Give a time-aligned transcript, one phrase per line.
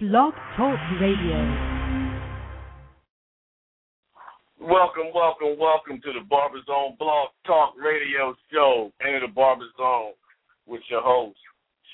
[0.00, 1.38] Blog Talk Radio.
[4.58, 8.90] Welcome, welcome, welcome to the Barber Zone Blog Talk Radio Show.
[9.00, 10.14] Enter the Barber Zone
[10.66, 11.38] with your host,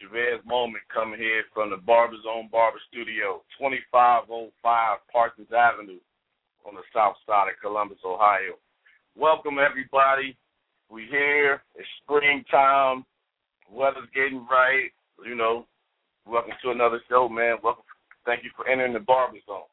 [0.01, 6.01] Chavez Moment, coming here from the Barber Zone Barber Studio, 2505 Parsons Avenue
[6.65, 8.57] on the south side of Columbus, Ohio.
[9.15, 10.39] Welcome, everybody.
[10.89, 11.61] We here.
[11.75, 13.05] It's springtime.
[13.71, 14.89] Weather's getting right.
[15.23, 15.67] You know,
[16.25, 17.57] welcome to another show, man.
[17.63, 17.85] Welcome.
[18.25, 19.71] Thank you for entering the Barber Zone.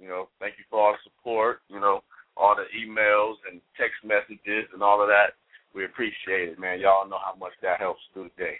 [0.00, 1.60] You know, thank you for all the support.
[1.68, 2.02] You know,
[2.36, 5.36] all the emails and text messages and all of that.
[5.74, 6.80] We appreciate it, man.
[6.80, 8.56] Y'all know how much that helps through the day.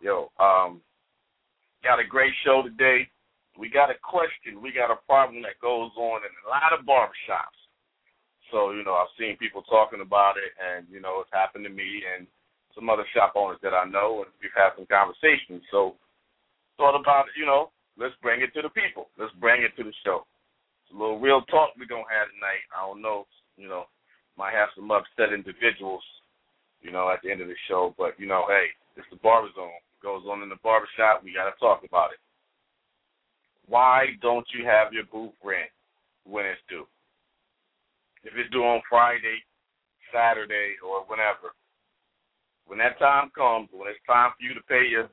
[0.00, 0.80] Yo, um,
[1.82, 3.08] got a great show today.
[3.56, 4.60] We got a question.
[4.60, 7.56] We got a problem that goes on in a lot of barbershops.
[8.50, 11.72] So, you know, I've seen people talking about it, and, you know, it's happened to
[11.72, 12.26] me and
[12.74, 15.62] some other shop owners that I know, and we've had some conversations.
[15.70, 15.94] So,
[16.76, 19.08] thought about you know, let's bring it to the people.
[19.18, 20.26] Let's bring it to the show.
[20.84, 22.64] It's a little real talk we're to have tonight.
[22.74, 23.84] I don't know, you know,
[24.36, 26.02] might have some upset individuals,
[26.82, 29.48] you know, at the end of the show, but, you know, hey, it's the barber
[29.54, 29.78] zone.
[29.94, 31.22] It goes on in the barbershop.
[31.22, 32.20] We got to talk about it.
[33.66, 35.70] Why don't you have your booth rent
[36.24, 36.86] when it's due?
[38.24, 39.40] If it's due on Friday,
[40.12, 41.56] Saturday, or whenever,
[42.66, 45.08] when that time comes, when it's time for you to pay your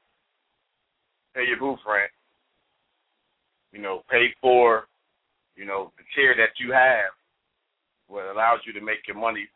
[1.36, 2.12] pay your booth rent,
[3.72, 4.88] you know, pay for,
[5.56, 7.12] you know, the chair that you have,
[8.08, 9.48] what allows you to make your money,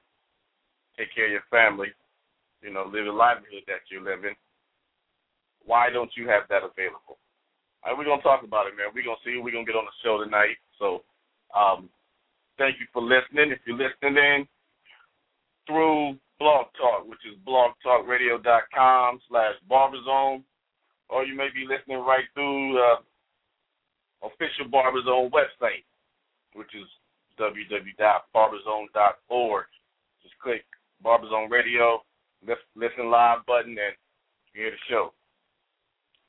[0.97, 1.89] take care of your family,
[2.61, 4.35] you know, live the livelihood that you're living,
[5.65, 7.17] why don't you have that available?
[7.83, 8.93] All right, we're gonna talk about it, man.
[8.93, 9.37] We're gonna see.
[9.37, 10.57] We're gonna get on the show tonight.
[10.79, 11.03] So,
[11.53, 11.89] um,
[12.57, 13.51] thank you for listening.
[13.51, 14.47] If you're listening in
[15.67, 20.43] through Blog Talk, which is blogtalkradio.com slash barberzone,
[21.09, 22.93] or you may be listening right through the
[24.23, 25.83] official Barberzone website,
[26.53, 26.87] which is
[27.39, 29.65] www.barberzone.org.
[30.23, 30.63] Just click
[31.03, 32.01] Barberzone Radio,
[32.75, 33.95] listen live button, and
[34.53, 35.11] hear the show.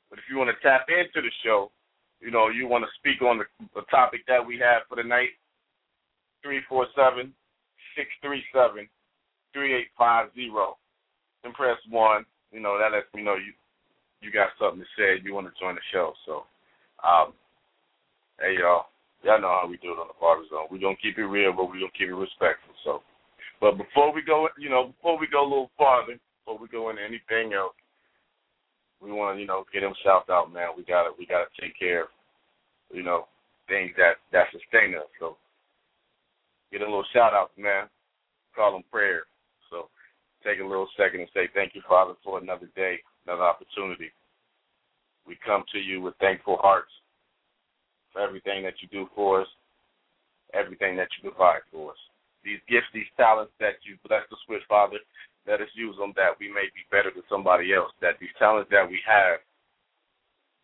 [0.09, 1.71] But if you want to tap into the show,
[2.19, 5.03] you know, you want to speak on the, the topic that we have for the
[5.03, 5.29] night,
[6.43, 7.33] 347
[7.95, 8.89] 637
[9.53, 10.51] 3850.
[11.43, 12.25] Then press 1.
[12.51, 13.53] You know, that lets me know you
[14.21, 16.13] you got something to say, you want to join the show.
[16.25, 16.49] So,
[17.05, 17.37] um,
[18.39, 18.85] hey, y'all.
[19.23, 20.69] Y'all know how we do it on the Barber Zone.
[20.69, 22.73] We're to keep it real, but we're to keep it respectful.
[22.85, 23.01] So,
[23.59, 26.89] but before we go, you know, before we go a little farther, before we go
[26.89, 27.73] into anything else,
[29.01, 30.77] we want to, you know, get them shout out, man.
[30.77, 32.09] We got to, we got to take care of,
[32.93, 33.25] you know,
[33.67, 35.09] things that that sustain us.
[35.19, 35.37] So,
[36.71, 37.89] get a little shout out, man.
[38.55, 39.25] Call them prayer.
[39.69, 39.89] So,
[40.45, 44.13] take a little second and say thank you, Father, for another day, another opportunity.
[45.25, 46.93] We come to you with thankful hearts
[48.17, 49.47] for everything that you do for us,
[50.53, 51.97] everything that you provide for us.
[52.43, 54.97] These gifts, these talents that you bless us with, Father,
[55.45, 58.69] let us use them that we may be better than somebody else, that these talents
[58.71, 59.39] that we have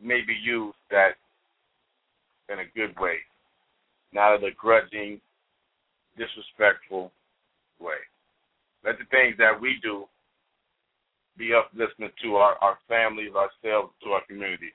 [0.02, 1.14] may be used that
[2.50, 3.18] in a good way,
[4.12, 5.22] not in a grudging,
[6.18, 7.12] disrespectful
[7.80, 8.02] way.
[8.84, 10.06] Let the things that we do
[11.38, 14.74] be uplifting to our, our families, ourselves, to our community,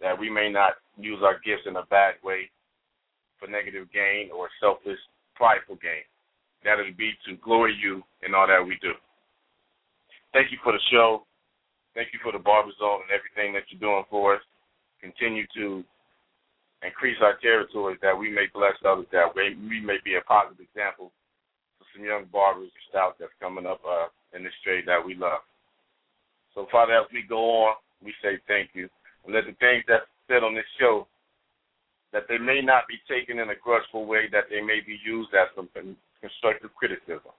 [0.00, 2.50] that we may not use our gifts in a bad way
[3.38, 4.98] for negative gain or selfish,
[5.34, 6.04] prideful gain.
[6.64, 8.92] That it be to glory you in all that we do.
[10.32, 11.22] Thank you for the show.
[11.94, 14.42] Thank you for the Barber Zone and everything that you're doing for us.
[15.00, 15.84] Continue to
[16.82, 20.64] increase our territories that we may bless others, that we, we may be a positive
[20.64, 21.12] example
[21.78, 25.14] for some young barbers and styles that's coming up uh, in this trade that we
[25.14, 25.44] love.
[26.54, 28.88] So, Father, as we go on, we say thank you.
[29.24, 31.06] And let the things that's said on this show,
[32.12, 35.34] that they may not be taken in a grudgeful way, that they may be used
[35.34, 35.68] as some
[36.20, 37.32] constructive criticism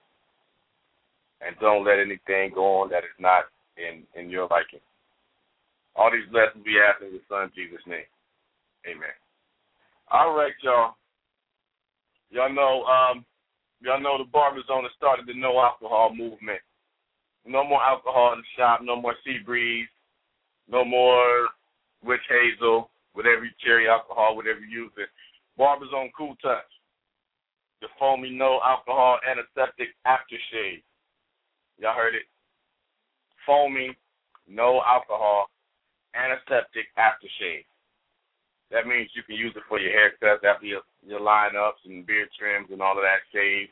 [1.40, 3.44] and don't let anything go on that is not
[3.76, 4.80] in in your liking.
[5.94, 8.08] All these blessings we ask in your son Jesus' name.
[8.86, 9.16] Amen.
[10.10, 10.94] All right, y'all.
[12.30, 13.24] Y'all know um
[13.80, 16.60] y'all know the barber zone has started the no alcohol movement.
[17.44, 19.88] No more alcohol in the shop, no more sea breeze,
[20.68, 21.48] no more
[22.04, 25.08] witch hazel, whatever you cherry alcohol, whatever you use it.
[25.56, 26.68] Barber Zone Cool Touch,
[27.80, 30.82] the foamy no alcohol antiseptic aftershave.
[31.78, 32.28] Y'all heard it.
[33.44, 33.96] Foamy,
[34.48, 35.46] no alcohol,
[36.14, 37.64] antiseptic aftershave.
[38.70, 42.28] That means you can use it for your haircuts after your, your lineups and beard
[42.38, 43.68] trims and all of that shave.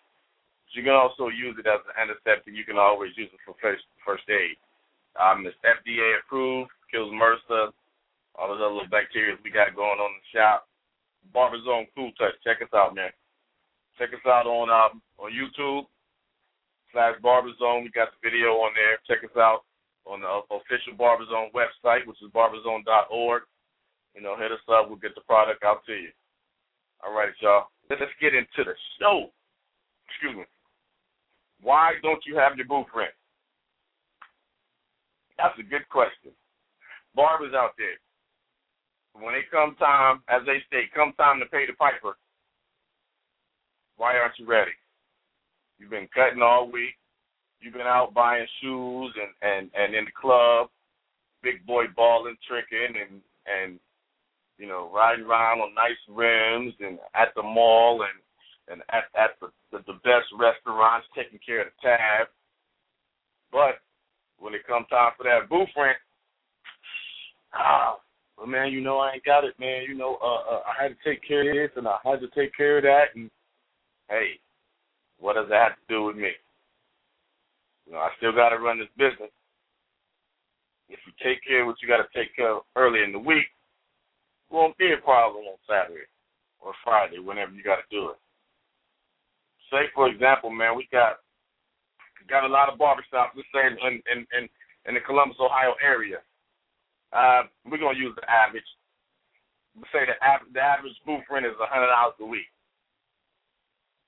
[0.64, 2.54] But you can also use it as an antiseptic.
[2.54, 4.56] You can always use it for first first aid.
[5.18, 7.70] Um, it's FDA approved, kills MRSA,
[8.34, 10.66] all those other little bacteria we got going on in the shop.
[11.32, 12.34] Barber Zone Cool Touch.
[12.44, 13.10] Check us out, man.
[13.98, 15.86] Check us out on um, on YouTube
[16.92, 17.84] slash Barber Zone.
[17.84, 18.98] We got the video on there.
[19.06, 19.64] Check us out
[20.04, 23.42] on the official Barber Zone website, which is barberzone.org.
[24.14, 24.88] You know, hit us up.
[24.88, 26.10] We'll get the product out to you.
[27.02, 27.68] All right, y'all.
[27.90, 29.30] Let's get into the show.
[30.08, 30.44] Excuse me.
[31.62, 33.14] Why don't you have your booth rent?
[35.38, 36.30] That's a good question.
[37.14, 37.98] Barbers out there,
[39.14, 42.16] when it come time, as they say, come time to pay the piper,
[43.96, 44.72] why aren't you ready?
[45.78, 46.98] You've been cutting all week.
[47.60, 50.68] You've been out buying shoes and and and in the club,
[51.42, 53.78] big boy balling, tricking, and and
[54.58, 58.20] you know riding around on nice rims and at the mall and
[58.72, 62.28] and at at the the, the best restaurants, taking care of the tab.
[63.50, 63.80] But
[64.38, 65.96] when it comes time for that booth rent,
[67.54, 67.96] ah,
[68.36, 69.84] well, man, you know I ain't got it, man.
[69.88, 72.28] You know, uh, uh, I had to take care of this and I had to
[72.34, 73.30] take care of that, and
[74.08, 74.40] hey,
[75.18, 76.30] what does that have to do with me?
[77.86, 79.30] You know, I still got to run this business.
[80.88, 83.18] If you take care of what you got to take care of early in the
[83.18, 83.46] week,
[84.50, 86.06] won't be a problem on Saturday
[86.60, 88.18] or Friday, whenever you got to do it.
[89.70, 91.18] Say, for example, man, we got
[92.28, 93.36] got a lot of barbershops.
[93.36, 94.48] Let's say in in in,
[94.86, 96.18] in the Columbus, Ohio area.
[97.14, 98.66] Uh, we're gonna use the average.
[99.78, 102.50] Let's say the average the average booth rent is a hundred dollars a week.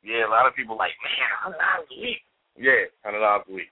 [0.03, 2.23] Yeah, a lot of people like, man, hundred dollars a week.
[2.59, 3.71] Yeah, hundred dollars a week.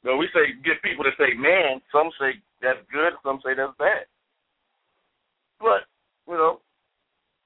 [0.00, 1.84] No, we say get people to say, man.
[1.92, 3.12] Some say that's good.
[3.20, 4.08] Some say that's bad.
[5.60, 5.84] But
[6.24, 6.64] you know,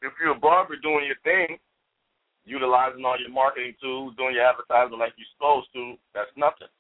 [0.03, 1.59] if you're a barber doing your thing,
[2.47, 6.71] utilizing all your marketing tools, doing your advertising like you're supposed to, that's nothing.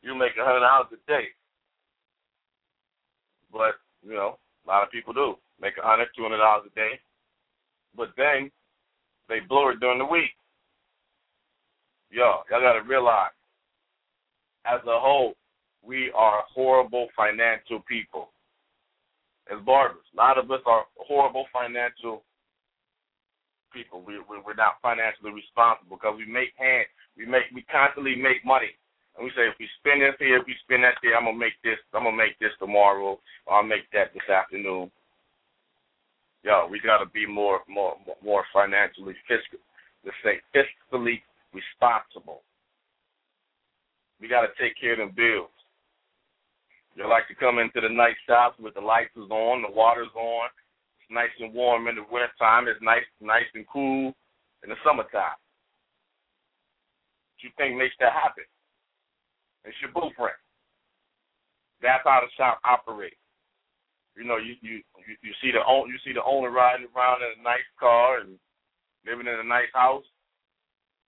[0.00, 1.36] You make a hundred dollars a day.
[3.52, 5.34] But, you know, a lot of people do.
[5.60, 6.98] Make a hundred, two hundred dollars a day.
[7.96, 8.50] But then
[9.28, 10.30] they blow it during the week.
[12.10, 13.30] Yo, y'all gotta realize,
[14.66, 15.34] as a whole,
[15.82, 18.30] we are horrible financial people.
[19.50, 22.22] As barbers, a lot of us are horrible financial
[23.72, 24.02] people.
[24.06, 28.44] We, we we're not financially responsible because we make hand, we make we constantly make
[28.44, 28.70] money,
[29.16, 31.36] and we say if we spend this here, if we spend that there, I'm gonna
[31.36, 34.90] make this, I'm gonna make this tomorrow, or I'll make that this afternoon.
[36.42, 39.60] Yo, we gotta be more more more financially fiscal,
[40.04, 41.20] let's say fiscally
[41.52, 42.42] responsible.
[44.20, 45.52] We gotta take care of them bills.
[46.94, 50.12] You like to come into the night shops with the lights is on, the water's
[50.14, 50.48] on,
[51.00, 52.68] It's nice and warm in the winter time.
[52.68, 54.12] It's nice, nice and cool
[54.62, 55.40] in the summertime.
[57.32, 58.44] What you think makes that happen?
[59.64, 60.38] It's your booth rent.
[61.80, 63.18] That's how the shop operates.
[64.16, 67.40] You know, you you you, you see the you see the owner riding around in
[67.40, 68.38] a nice car and
[69.06, 70.04] living in a nice house.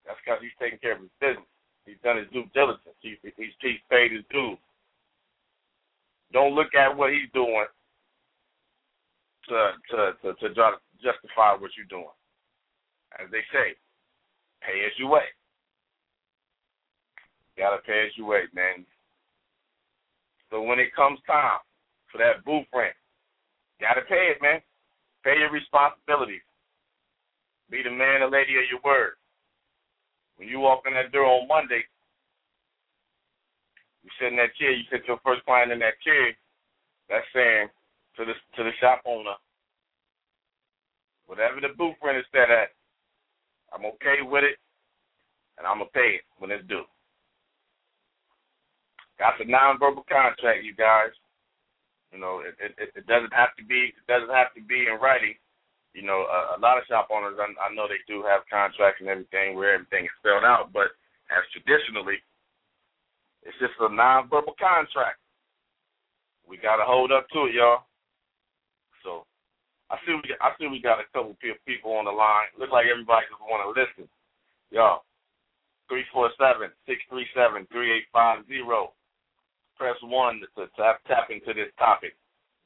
[0.06, 1.48] That's because he's taking care of his business.
[1.86, 2.96] He's done his due diligence.
[3.00, 4.58] He, he's, he's paid his dues.
[6.32, 7.66] Don't look at what he's doing
[9.48, 10.48] to to to, to
[11.02, 12.14] justify what you're doing.
[13.20, 13.76] As they say,
[14.64, 15.28] pay as you weigh.
[17.56, 18.84] Gotta pay as you weigh, man.
[20.50, 21.60] So when it comes time
[22.10, 22.94] for that booth rent,
[23.80, 24.60] gotta pay it, man.
[25.22, 26.42] Pay your responsibilities.
[27.70, 29.14] Be the man or lady of your word.
[30.36, 31.82] When you walk in that door on Monday,
[34.02, 36.36] you sit in that chair, you sit your first client in that chair,
[37.08, 37.68] that's saying
[38.16, 39.34] to the to the shop owner.
[41.26, 42.68] Whatever the booth rent is set at,
[43.72, 44.58] I'm okay with it,
[45.58, 46.84] and I'm gonna pay it when it's due.
[49.18, 51.14] Got the nonverbal contract, you guys.
[52.12, 55.02] You know, it, it, it doesn't have to be it doesn't have to be in
[55.02, 55.34] writing.
[55.94, 58.98] You know, a, a lot of shop owners, I, I know they do have contracts
[58.98, 60.90] and everything where everything is spelled out, but
[61.30, 62.18] as traditionally,
[63.42, 65.22] it's just a nonverbal contract.
[66.46, 67.86] We got to hold up to it, y'all.
[69.02, 69.26] So
[69.90, 72.50] I see we I see we got a couple people on the line.
[72.58, 74.08] Looks like everybody just want to listen.
[74.70, 75.02] Yo,
[75.88, 78.92] three four seven six three seven three eight five zero.
[79.76, 82.14] Press one to tap tap into this topic.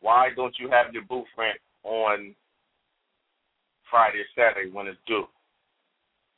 [0.01, 2.35] why don't you have your booth rent on
[3.91, 5.27] Friday or Saturday when it's due?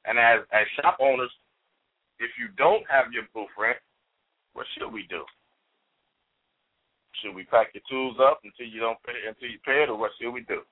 [0.07, 1.31] And as as shop owners,
[2.19, 3.79] if you don't have your booth rent,
[4.53, 5.25] what should we do?
[7.21, 9.99] Should we pack your tools up until you don't pay until you pay it, or
[9.99, 10.62] what should we do?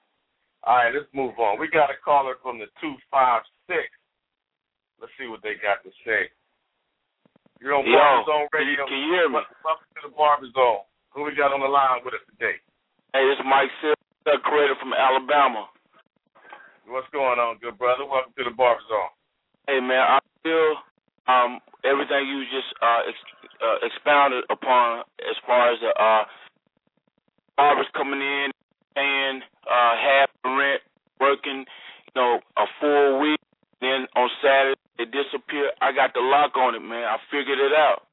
[0.64, 1.61] All right, let's move on.
[1.61, 3.85] We got a caller from the two five six.
[5.00, 6.31] Let's see what they got to say.
[7.60, 8.86] You're on Barber Zone can you- Radio.
[8.86, 9.40] can you hear me?
[9.64, 10.82] Welcome to the Barber Zone.
[11.12, 12.58] Who we got on the line with us today?
[13.12, 15.68] Hey, this is Mike Silver, creator from Alabama.
[16.86, 18.04] What's going on, good brother?
[18.06, 19.10] Welcome to the Barber Zone.
[19.66, 20.76] Hey man, I feel
[21.26, 26.24] um everything you just uh, ex- uh expounded upon as far as the uh
[27.56, 28.52] barbers coming in
[28.94, 30.82] paying uh half the rent,
[31.20, 31.66] working,
[32.06, 33.40] you know, a full week,
[33.80, 35.73] then on Saturday they disappeared.
[35.81, 37.07] I got the lock on it, man.
[37.07, 38.05] I figured it out.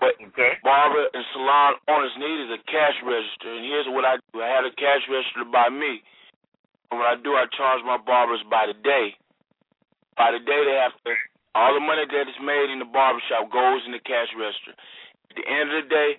[0.00, 0.58] But Okay.
[0.62, 4.64] barber and salon owners needed a cash register, and here's what I do: I had
[4.64, 6.02] a cash register by me,
[6.90, 9.16] and what I do, I charge my barbers by the day.
[10.16, 11.14] By the day, they have to.
[11.54, 14.74] All the money that is made in the barbershop goes in the cash register.
[15.30, 16.10] At the end of the day,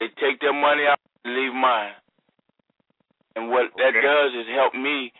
[0.00, 1.92] they take their money out and leave mine.
[3.36, 5.12] And what that does is help me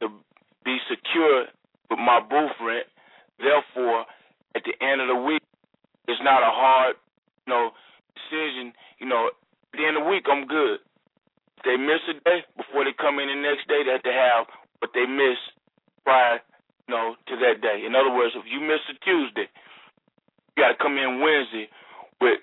[0.00, 0.08] to
[0.64, 1.46] be secure
[1.90, 2.86] with my booth rent.
[3.38, 4.06] Therefore,
[4.54, 5.42] at the end of the week,
[6.08, 6.96] it's not a hard,
[7.46, 7.70] you know,
[8.14, 8.72] decision.
[8.98, 10.80] You know, at the end of the week, I'm good.
[11.58, 14.12] If they miss a day before they come in the next day, they have to
[14.14, 14.46] have
[14.80, 15.52] what they missed
[16.04, 16.40] prior,
[16.88, 17.84] you know, to that day.
[17.84, 19.48] In other words, if you miss a Tuesday,
[20.56, 21.68] you got to come in Wednesday
[22.20, 22.40] with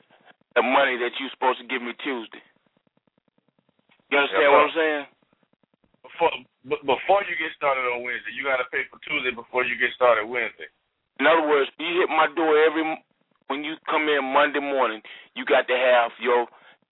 [0.55, 2.41] the money that you're supposed to give me Tuesday.
[4.11, 4.61] You understand Yes, what.
[4.69, 5.05] I'm saying?
[6.13, 6.31] Before
[6.69, 9.75] b- before you get started on Wednesday, you got to pay for Tuesday before you
[9.81, 10.69] get started Wednesday.
[11.19, 12.85] In other words, you hit my door every
[13.49, 15.01] when you come in Monday morning.
[15.35, 16.47] You got to have your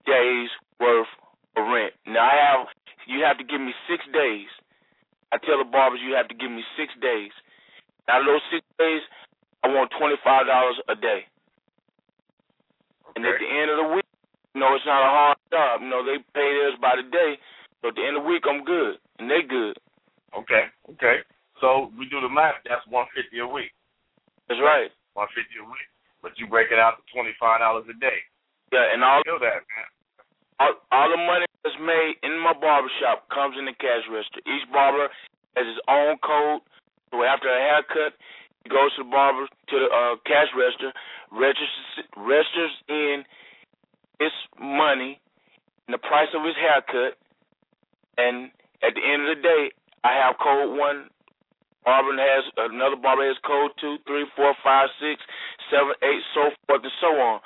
[0.10, 0.50] days
[0.82, 1.10] worth
[1.58, 1.94] of rent.
[2.10, 2.68] Now I have
[3.08, 4.50] you have to give me six days.
[5.32, 7.32] I tell the barbers you have to give me six days.
[8.10, 9.02] Out of those six days,
[9.64, 11.26] I want twenty five dollars a day.
[13.16, 14.08] And at the end of the week,
[14.56, 15.82] you know, it's not a hard job.
[15.84, 17.38] You know, they pay theirs by the day.
[17.82, 19.78] So at the end of the week, I'm good, and they good.
[20.34, 20.66] Okay.
[20.98, 21.22] Okay.
[21.62, 22.66] So we do the math.
[22.66, 23.70] That's one fifty a week.
[24.50, 24.90] That's right.
[25.14, 25.86] One fifty a week.
[26.26, 28.26] But you break it out to twenty five dollars a day.
[28.74, 29.90] Yeah, and all that, man.
[30.58, 34.42] all, all the money that's made in my barbershop comes in the cash register.
[34.48, 35.12] Each barber
[35.60, 36.64] has his own code.
[37.12, 38.16] So after a haircut,
[38.64, 40.96] he goes to the barber to the uh, cash register,
[41.30, 43.28] registers registers in
[44.24, 45.20] his money
[45.86, 47.20] and the price of his haircut,
[48.18, 48.50] and
[48.82, 49.64] at the end of the day,
[50.04, 51.10] I have code one.
[51.86, 55.18] Barber has another barber has code two, three, four, five, six,
[55.74, 57.42] seven, eight, so forth and so on.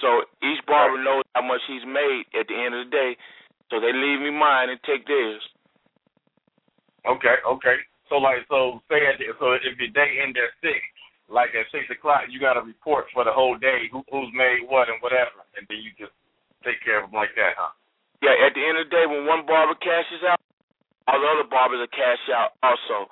[0.00, 3.12] So each barber knows how much he's made at the end of the day.
[3.68, 5.44] So they leave me mine and take theirs.
[7.04, 7.36] Okay.
[7.44, 7.76] Okay.
[8.08, 10.80] So like, so say at the, so if your day end at six,
[11.28, 14.64] like at six o'clock, you got to report for the whole day who, who's made
[14.68, 16.12] what and whatever, and then you just
[16.64, 17.72] take care of them like that, huh?
[18.20, 20.40] Yeah, at the end of the day, when one barber cashes out,
[21.06, 23.10] all the other barbers will cash out also.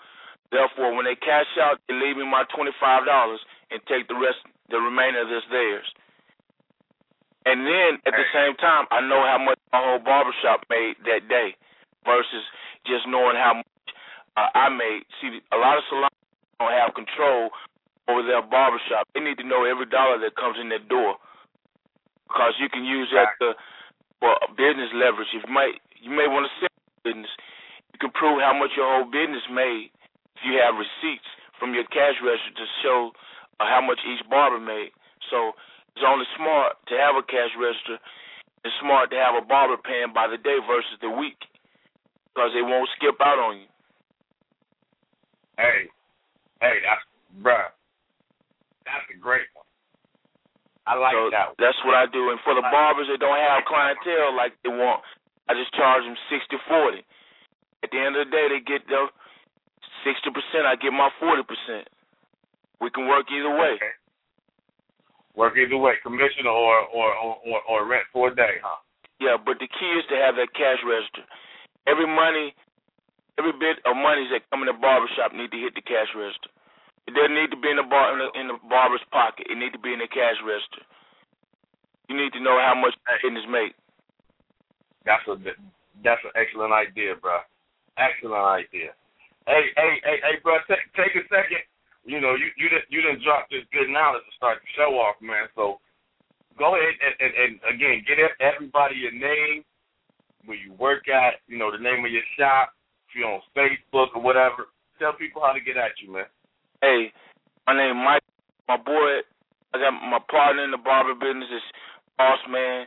[0.52, 3.40] Therefore, when they cash out, they leave me my twenty-five dollars
[3.72, 5.88] and take the rest, the remainder of this theirs.
[7.48, 11.26] And then at the same time, I know how much my whole barbershop made that
[11.26, 11.56] day,
[12.04, 12.44] versus
[12.86, 13.88] just knowing how much
[14.36, 15.08] uh, I made.
[15.20, 16.14] See, a lot of salons
[16.60, 17.50] don't have control
[18.06, 19.08] over their barbershop.
[19.14, 21.16] They need to know every dollar that comes in their door,
[22.28, 23.56] because you can use that to
[24.20, 25.32] for business leverage.
[25.34, 27.32] If you might, you may want to sell business.
[28.02, 29.94] Can prove how much your whole business made
[30.34, 31.30] if you have receipts
[31.62, 33.14] from your cash register to show
[33.62, 34.90] uh, how much each barber made.
[35.30, 35.54] So
[35.94, 38.02] it's only smart to have a cash register.
[38.66, 41.38] It's smart to have a barber paying by the day versus the week,
[42.34, 43.70] because they won't skip out on you.
[45.54, 45.86] Hey,
[46.58, 47.06] hey, that's
[47.38, 47.70] bruh.
[48.82, 49.62] That's a great one.
[50.90, 51.54] I like so that.
[51.54, 51.62] One.
[51.62, 52.34] that's what I do.
[52.34, 55.06] And for the barbers that don't have clientele like they want,
[55.46, 57.06] I just charge them sixty forty.
[57.82, 59.10] At the end of the day, they get their
[60.06, 60.66] sixty percent.
[60.66, 61.90] I get my forty percent.
[62.80, 63.78] We can work either way.
[63.78, 63.94] Okay.
[65.34, 68.78] Work either way, commission or or, or or or rent for a day, huh?
[69.22, 71.22] Yeah, but the key is to have that cash register.
[71.86, 72.54] Every money,
[73.38, 76.50] every bit of money that come in the barbershop need to hit the cash register.
[77.06, 79.46] It doesn't need to be in the bar in the, in the barber's pocket.
[79.50, 80.82] It need to be in the cash register.
[82.10, 83.74] You need to know how much business make.
[85.06, 85.38] That's a
[86.02, 87.42] that's an excellent idea, bro.
[87.98, 88.96] Excellent idea.
[89.46, 90.56] Hey, hey, hey, hey, bro.
[90.70, 91.64] Take take a second.
[92.04, 94.96] You know, you you didn't you didn't drop this good knowledge to start the show
[94.96, 95.50] off, man.
[95.54, 95.78] So
[96.58, 99.64] go ahead and, and, and again get everybody your name,
[100.46, 102.72] where you work at, you know, the name of your shop,
[103.08, 104.72] if you're on Facebook or whatever.
[104.98, 106.30] Tell people how to get at you, man.
[106.80, 107.12] Hey,
[107.66, 108.22] my name Mike.
[108.68, 109.26] My boy,
[109.74, 111.66] I got my partner in the barber business is
[112.16, 112.86] Boss Man,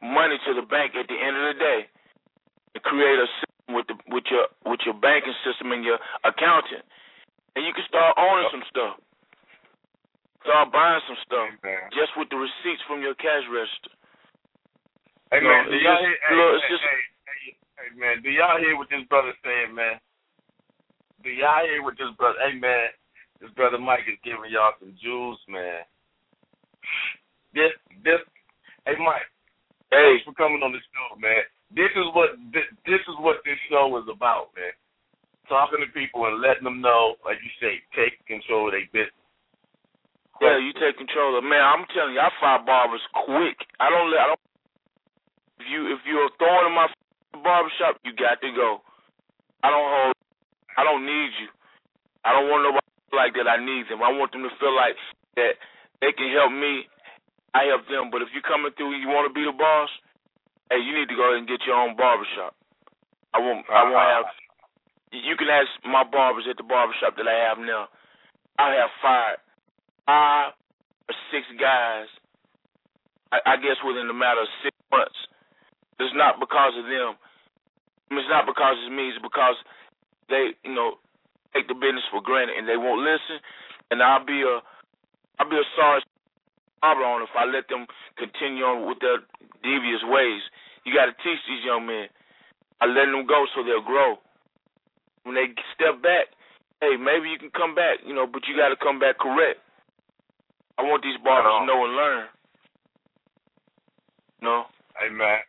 [0.00, 1.80] money to the bank at the end of the day
[2.76, 6.84] and create a system with the with your with your banking system and your accountant,
[7.56, 8.96] and you can start owning some stuff.
[10.42, 11.88] Start buying some stuff Amen.
[11.96, 13.92] just with the receipts from your cash register.
[15.32, 16.16] Hey You man, know, do y'all hear?
[16.28, 17.42] Hey, look, it's hey, just- hey, hey,
[17.80, 19.96] hey, man, do y'all hear what this brother saying, man?
[21.24, 22.36] Do y'all hear what this brother?
[22.44, 22.92] Hey man,
[23.40, 25.82] this brother Mike is giving y'all some jewels, man.
[27.56, 27.72] This,
[28.04, 28.20] this.
[28.84, 29.24] Hey Mike,
[29.88, 31.40] Hey, thanks for coming on the show, man.
[31.72, 34.76] This is what this, this is what this show is about, man.
[35.48, 39.24] Talking to people and letting them know, like you say, take control of their business.
[40.40, 41.62] Yeah, you take control of man.
[41.62, 43.60] I'm telling you, I fire barbers quick.
[43.78, 44.20] I don't let.
[44.24, 44.44] I don't.
[45.60, 46.88] If you if you're throwing in my
[47.38, 48.82] barbershop, you got to go.
[49.62, 50.16] I don't hold.
[50.74, 51.48] I don't need you.
[52.26, 53.46] I don't want nobody to feel like that.
[53.46, 54.02] I need them.
[54.02, 54.96] I want them to feel like
[55.38, 55.60] that
[56.02, 56.88] they can help me.
[57.54, 58.10] I help them.
[58.10, 59.92] But if you're coming through, you want to be the boss.
[60.72, 62.56] Hey, you need to go ahead and get your own barbershop.
[63.30, 63.62] I won't.
[63.70, 64.26] I uh, won't have.
[65.14, 67.86] You can ask my barbers at the barbershop that I have now.
[68.58, 69.38] I have fired
[70.06, 70.52] five
[71.06, 72.10] or six guys,
[73.30, 75.14] I, I guess within a matter of six months.
[76.02, 77.14] It's not because of them.
[78.10, 79.14] It's not because it's me.
[79.14, 79.54] It's because
[80.26, 80.98] they, you know,
[81.54, 83.38] take the business for granted and they won't listen.
[83.94, 84.58] And I'll be a,
[85.38, 86.02] I'll be a sorry
[86.82, 87.86] barber owner if I let them
[88.18, 89.22] continue on with their
[89.62, 90.42] devious ways.
[90.84, 92.10] You got to teach these young men.
[92.82, 94.18] I let them go so they'll grow.
[95.24, 96.28] When they step back,
[96.80, 99.60] hey, maybe you can come back, you know, but you got to come back correct.
[100.76, 102.24] I want these barbers to know and learn.
[104.42, 104.68] No.
[105.00, 105.40] Hey man,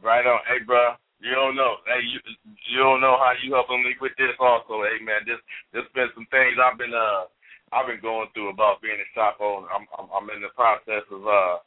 [0.00, 0.38] right on.
[0.46, 1.82] Hey bro, you don't know.
[1.88, 2.20] Hey, you
[2.70, 4.86] you don't know how you helping me with this also.
[4.86, 5.40] Hey man, this
[5.72, 7.26] this been some things I've been uh
[7.72, 9.66] I've been going through about being a shop owner.
[9.72, 11.58] I'm I'm, I'm in the process of uh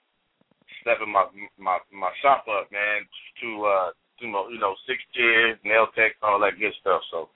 [0.81, 1.27] stepping my
[1.59, 3.03] my my shop up, man,
[3.43, 3.89] to uh
[4.21, 7.01] to you know six chairs, nail tech, all that good stuff.
[7.11, 7.29] So,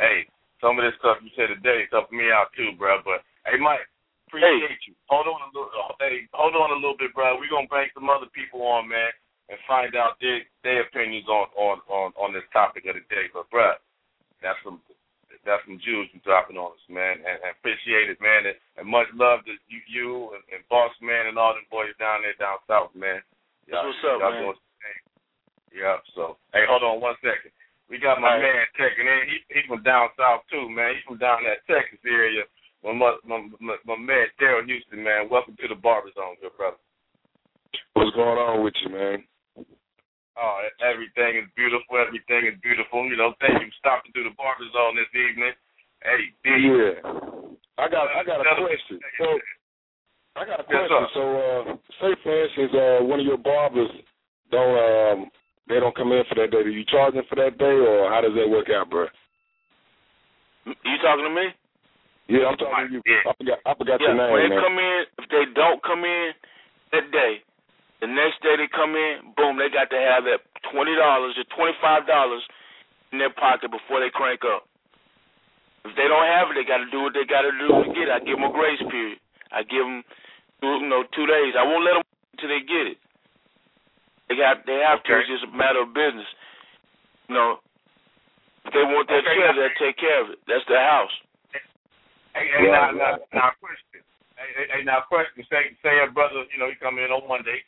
[0.00, 0.26] hey,
[0.58, 3.04] some of this stuff you said today is helping me out too, bro.
[3.04, 3.84] But hey, Mike.
[4.30, 4.94] Appreciate you.
[5.10, 5.74] Hold on a little.
[5.74, 7.34] Uh, hey, hold on a little bit, bro.
[7.34, 9.10] We're gonna bring some other people on, man,
[9.50, 13.26] and find out their their opinions on on on on this topic of the day.
[13.34, 13.74] But, bro,
[14.38, 14.78] that's some
[15.42, 18.86] that's some jewels you dropping on us, man, and, and appreciate it, man, and, and
[18.86, 22.38] much love to you, you and, and Boss Man and all them boys down there
[22.38, 23.18] down south, man.
[23.66, 24.42] That's what's up, y'all man.
[24.46, 24.62] doing.
[25.74, 26.02] Yeah.
[26.14, 27.54] So, hey, hold on one second.
[27.90, 28.46] We got my right.
[28.46, 29.20] man checking in.
[29.26, 30.94] He he's from down south too, man.
[30.94, 32.46] He's from down that Texas area.
[32.86, 33.18] My my
[33.58, 35.26] my, my, man Daryl Houston, man.
[35.26, 36.78] Welcome to the Barber Zone, good brother.
[37.98, 39.26] What's going on with you, man?
[40.38, 41.98] Oh, everything is beautiful.
[41.98, 43.10] Everything is beautiful.
[43.10, 45.52] You know, thank you for stopping through the Barber Zone this evening.
[46.06, 46.48] Hey, D.
[46.62, 46.94] Yeah.
[47.74, 49.02] I got I got a question.
[49.18, 49.26] So
[50.38, 50.94] I got a question.
[50.94, 51.06] sir.
[51.10, 51.62] so uh
[51.98, 53.90] say for instance uh one of your barbers
[54.54, 55.29] don't um
[55.80, 56.60] they don't come in for that day.
[56.60, 59.08] Do you charge them for that day or how does that work out, bro?
[60.68, 61.56] You talking to me?
[62.28, 63.00] Yeah, I'm talking to you.
[63.00, 64.60] I forgot I forgot Yeah, your name, when they man.
[64.60, 66.36] come in, if they don't come in
[66.92, 67.40] that day,
[68.04, 71.48] the next day they come in, boom, they got to have that twenty dollars or
[71.56, 72.44] twenty five dollars
[73.16, 74.68] in their pocket before they crank up.
[75.88, 77.88] If they don't have it, they got to do what they got to do to
[77.96, 78.12] get it.
[78.12, 79.16] I give them a grace period.
[79.48, 80.04] I give them,
[80.60, 81.56] you know, two days.
[81.56, 82.04] I won't let them
[82.36, 82.98] until they get it.
[84.30, 85.10] They got, they have to.
[85.18, 86.30] It's just a matter of business.
[87.26, 87.58] You know,
[88.62, 90.38] if they want that Okay, chair, they'll take care of it.
[90.46, 91.10] That's their house.
[92.30, 93.34] Hey, hey, now, Right, now, right.
[93.34, 94.06] now, question.
[94.38, 95.42] Hey, hey, hey, now, question.
[95.50, 97.58] Say, say a brother, you know, he come in on Monday,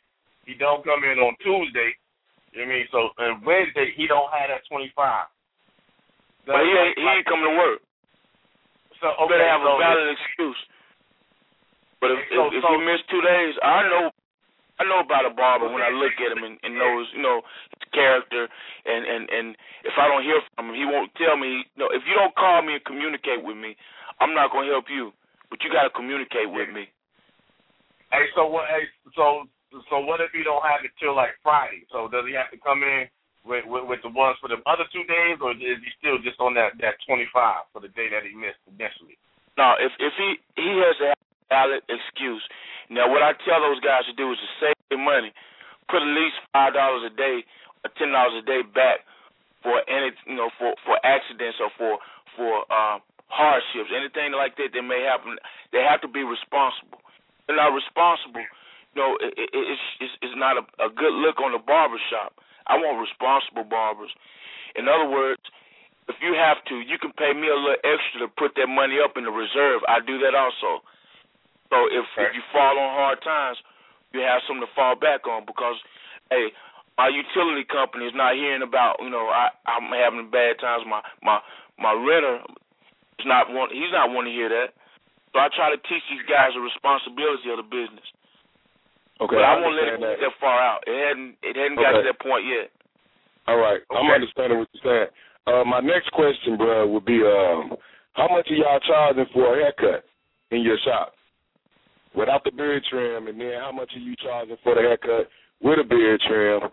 [0.47, 1.91] he don't come in on Tuesday.
[2.55, 2.87] You know what I mean?
[2.95, 5.27] So, and Wednesday he don't have that twenty five.
[6.47, 7.83] But he ain't, he ain't coming to work.
[9.03, 10.59] So, You okay, better have so a valid excuse.
[11.99, 14.12] But if So- if, if so- you miss two days, I know
[14.81, 17.45] I know about a barber when I look at him and, and knows you know
[17.77, 18.49] his character
[18.85, 19.47] and and and
[19.85, 21.67] if I don't hear from him, he won't tell me.
[21.75, 23.77] You know, if you don't call me and communicate with me,
[24.17, 25.13] I'm not gonna help you.
[25.53, 26.89] But you got to communicate with me.
[28.09, 28.65] Hey, so what?
[28.73, 29.45] Hey, so
[29.89, 31.85] so what if he don't have it till like Friday?
[31.93, 33.05] So does he have to come in
[33.45, 36.41] with with, with the ones for the other two days, or is he still just
[36.41, 39.17] on that that twenty five for the day that he missed initially?
[39.57, 41.13] Now, if if he he has a
[41.53, 42.41] valid excuse.
[42.89, 45.29] Now, what I tell those guys to do is to save their money,
[45.85, 47.45] put at least five dollars a day
[47.85, 49.05] or ten dollars a day back
[49.61, 52.01] for any you know for for accidents or for
[52.33, 55.37] for um, hardships, anything like that that may happen.
[55.69, 56.97] They have to be responsible.
[57.45, 58.45] They're not responsible.
[58.93, 62.01] You know, it, it, it's, it's it's not a, a good look on the barber
[62.09, 62.37] shop.
[62.65, 64.13] I want responsible barbers.
[64.75, 65.41] In other words,
[66.07, 68.97] if you have to, you can pay me a little extra to put that money
[68.99, 69.81] up in the reserve.
[69.87, 70.83] I do that also.
[71.73, 73.57] So if, if you fall on hard times,
[74.13, 75.73] you have something to fall back on because,
[76.29, 76.53] hey,
[77.01, 80.85] my utility company is not hearing about you know I I'm having bad times.
[80.85, 81.41] My my
[81.81, 82.45] my renter
[83.17, 84.77] is not want he's not wanting to hear that.
[85.33, 88.05] So I try to teach these guys the responsibility of the business.
[89.17, 90.85] Okay, but I, I won't let it get that far out.
[90.85, 92.69] It hadn't it hadn't got to that point yet.
[93.49, 95.11] All right, I'm understanding what you're saying.
[95.49, 97.73] Uh, my next question, bro, would be um,
[98.13, 100.05] how much are y'all charging for a haircut
[100.53, 101.17] in your shop
[102.15, 105.29] without the beard trim, and then how much are you charging for the haircut
[105.61, 106.69] with a beard trim?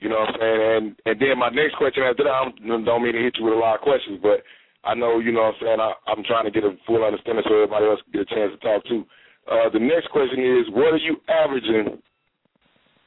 [0.00, 0.60] You know what I'm saying?
[0.60, 3.54] And and then my next question after that, I don't, mean to hit you with
[3.54, 4.42] a lot of questions, but
[4.84, 5.80] I know you know what I'm saying.
[5.80, 8.52] I, I'm trying to get a full understanding so everybody else can get a chance
[8.56, 9.04] to talk too.
[9.44, 12.00] Uh, the next question is, what are you averaging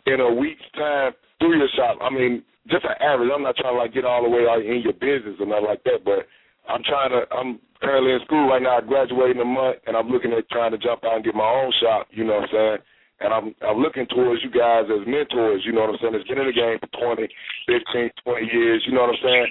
[0.06, 1.98] in a week's time through your shop?
[2.02, 3.32] I mean, just an average.
[3.34, 5.66] I'm not trying to like get all the way out in your business or nothing
[5.66, 6.30] like that, but
[6.70, 7.28] I'm trying to.
[7.34, 8.78] I'm currently in school right now.
[8.78, 11.36] I graduate in a month, and I'm looking at trying to jump out and get
[11.36, 12.08] my own shop.
[12.12, 12.78] You know what I'm saying?
[13.20, 15.64] And I'm I'm looking towards you guys as mentors.
[15.66, 16.16] You know what I'm saying?
[16.16, 17.28] It's been in the game for 20,
[17.68, 18.84] 15, 20 years.
[18.88, 19.48] You know what I'm saying?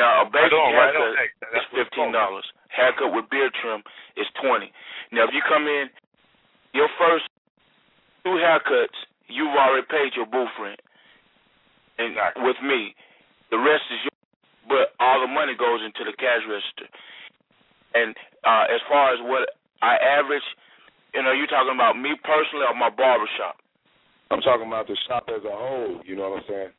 [0.00, 1.16] Now a basic on, right haircut on.
[1.20, 2.46] Hey, is that's fifteen dollars.
[2.72, 3.84] Haircut with beard trim
[4.16, 4.72] is twenty.
[5.12, 5.92] Now if you come in,
[6.72, 7.28] your first
[8.24, 8.96] two haircuts,
[9.28, 10.80] you've already paid your booth rent,
[12.00, 12.96] and with me,
[13.52, 14.19] the rest is your.
[14.70, 16.86] But all the money goes into the cash register.
[17.90, 18.14] And
[18.46, 19.50] uh, as far as what
[19.82, 20.46] I average,
[21.10, 23.58] you know, you're talking about me personally or my barber shop?
[24.30, 25.98] I'm talking about the shop as a whole.
[26.06, 26.72] You know what I'm saying?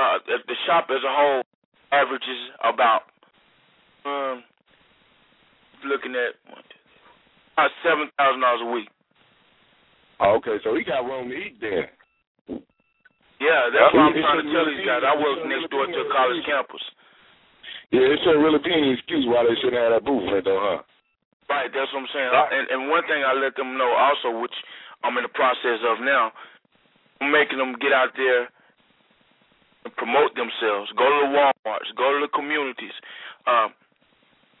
[0.00, 1.44] Uh, the, the shop as a whole
[1.92, 3.04] averages about
[4.08, 4.42] um
[5.84, 7.04] looking at one, two, three,
[7.52, 8.88] about seven thousand dollars a week.
[10.24, 11.84] Oh, okay, so he got room to eat then.
[13.36, 15.04] Yeah, that's what I'm trying to tell these guys.
[15.04, 16.80] I work next door to a college campus.
[17.94, 20.58] Yeah, it shouldn't really be any excuse why they shouldn't have that booth rent though,
[20.58, 20.82] huh?
[21.46, 22.30] Right, that's what I'm saying.
[22.34, 22.50] Right.
[22.50, 24.54] And and one thing I let them know also, which
[25.06, 26.34] I'm in the process of now,
[27.22, 28.50] I'm making them get out there
[29.86, 30.90] and promote themselves.
[30.98, 32.94] Go to the Walmarts, go to the communities.
[33.46, 33.70] Um,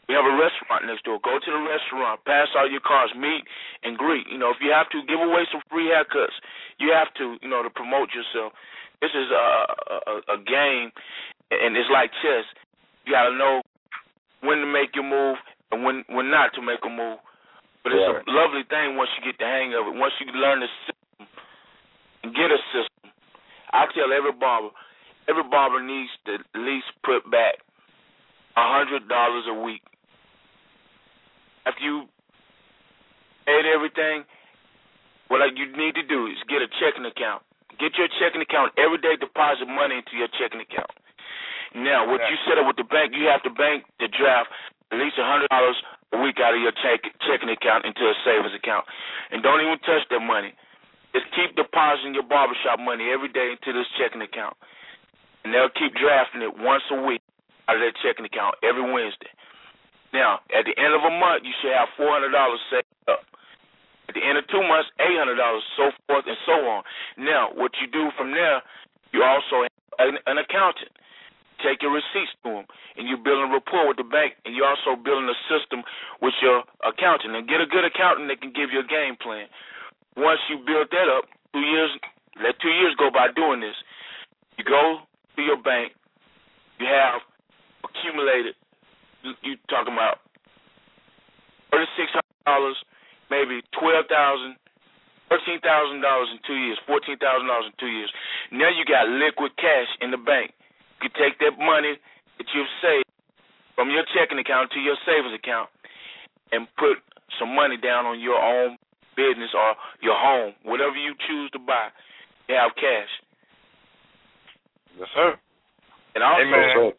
[0.06, 1.18] we have a restaurant next door.
[1.18, 3.42] Go to the restaurant, pass out your cards, meet
[3.82, 4.30] and greet.
[4.30, 6.38] You know, if you have to, give away some free haircuts.
[6.78, 8.54] You have to, you know, to promote yourself.
[9.02, 9.46] This is a
[10.06, 10.94] a, a game,
[11.50, 12.46] and it's like chess.
[13.06, 13.62] You got to know
[14.42, 15.38] when to make your move
[15.70, 17.18] and when when not to make a move.
[17.82, 18.26] But it's Right.
[18.26, 19.94] a lovely thing once you get the hang of it.
[19.94, 21.28] Once you learn the system
[22.24, 23.14] and get a system.
[23.70, 24.70] I tell every barber,
[25.28, 27.62] every barber needs to at least put back
[28.56, 29.82] a hundred dollars a week.
[31.66, 32.08] After you
[33.46, 34.24] paid everything,
[35.28, 37.42] what you need to do is get a checking account.
[37.78, 39.14] Get your checking account every day.
[39.16, 40.90] Deposit money into your checking account.
[41.76, 44.48] Now, what you set up with the bank, you have to bank the draft
[44.88, 45.76] at least a hundred dollars
[46.14, 48.86] a week out of your check, checking account into a savings account.
[49.28, 50.54] And don't even touch that money.
[51.12, 54.56] Just keep depositing your barbershop money every day into this checking account.
[55.44, 57.20] And they'll keep drafting it once a week
[57.68, 59.30] out of that checking account every Wednesday.
[60.14, 63.26] Now, at the end of a month, you should have four hundred dollars saved up.
[64.08, 66.86] At the end of two months, eight hundred dollars, so forth and so on.
[67.18, 68.62] Now, what you do from there,
[69.12, 70.94] you also have an, an accountant.
[71.64, 72.66] Take your receipts to them,
[73.00, 75.80] and you build a rapport with the bank, and you're also building a system
[76.20, 77.32] with your accountant.
[77.32, 79.48] And get a good accountant that can give you a game plan.
[80.20, 81.24] Once you build that up,
[81.56, 81.90] two years,
[82.44, 83.76] let two years go by doing this.
[84.60, 85.00] You go
[85.36, 85.96] to your bank,
[86.76, 87.24] you have
[87.84, 88.52] accumulated.
[89.40, 90.20] You talking about
[91.72, 92.76] thirty six hundred dollars,
[93.32, 94.60] maybe twelve thousand,
[95.32, 98.12] thirteen thousand dollars in two years, fourteen thousand dollars in two years.
[98.52, 100.52] Now you got liquid cash in the bank.
[101.02, 101.98] You take that money
[102.38, 103.04] that you've saved
[103.74, 105.68] from your checking account to your savings account
[106.52, 106.98] and put
[107.38, 108.78] some money down on your own
[109.16, 111.88] business or your home, whatever you choose to buy.
[112.48, 113.10] You have cash.
[114.98, 115.36] Yes, sir.
[116.14, 116.92] And also, Amen.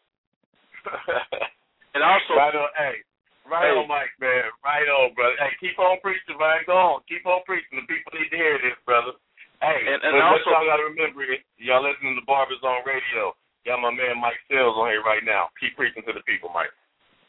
[1.97, 3.01] and also, right on, hey,
[3.49, 3.73] right Hey.
[3.73, 5.33] on, Mike, man, right on, brother.
[5.41, 6.61] Hey, keep on preaching, man.
[6.69, 7.81] Go on, keep on preaching.
[7.81, 9.17] The people need to hear this, brother.
[9.61, 13.33] Hey, And- and but also- y'all gotta remember is, y'all listening to Barber Zone Radio.
[13.67, 15.51] Got my man Mike Sales on here right now.
[15.59, 16.71] Keep preaching to the people, Mike.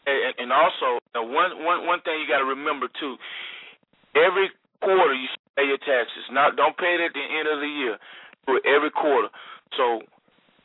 [0.07, 3.19] and, and also, one one one thing you got to remember too.
[4.15, 4.47] Every
[4.79, 5.27] quarter you
[5.59, 6.31] pay your taxes.
[6.31, 7.99] Not don't pay it at the end of the year.
[8.47, 9.27] Do it every quarter.
[9.75, 9.99] So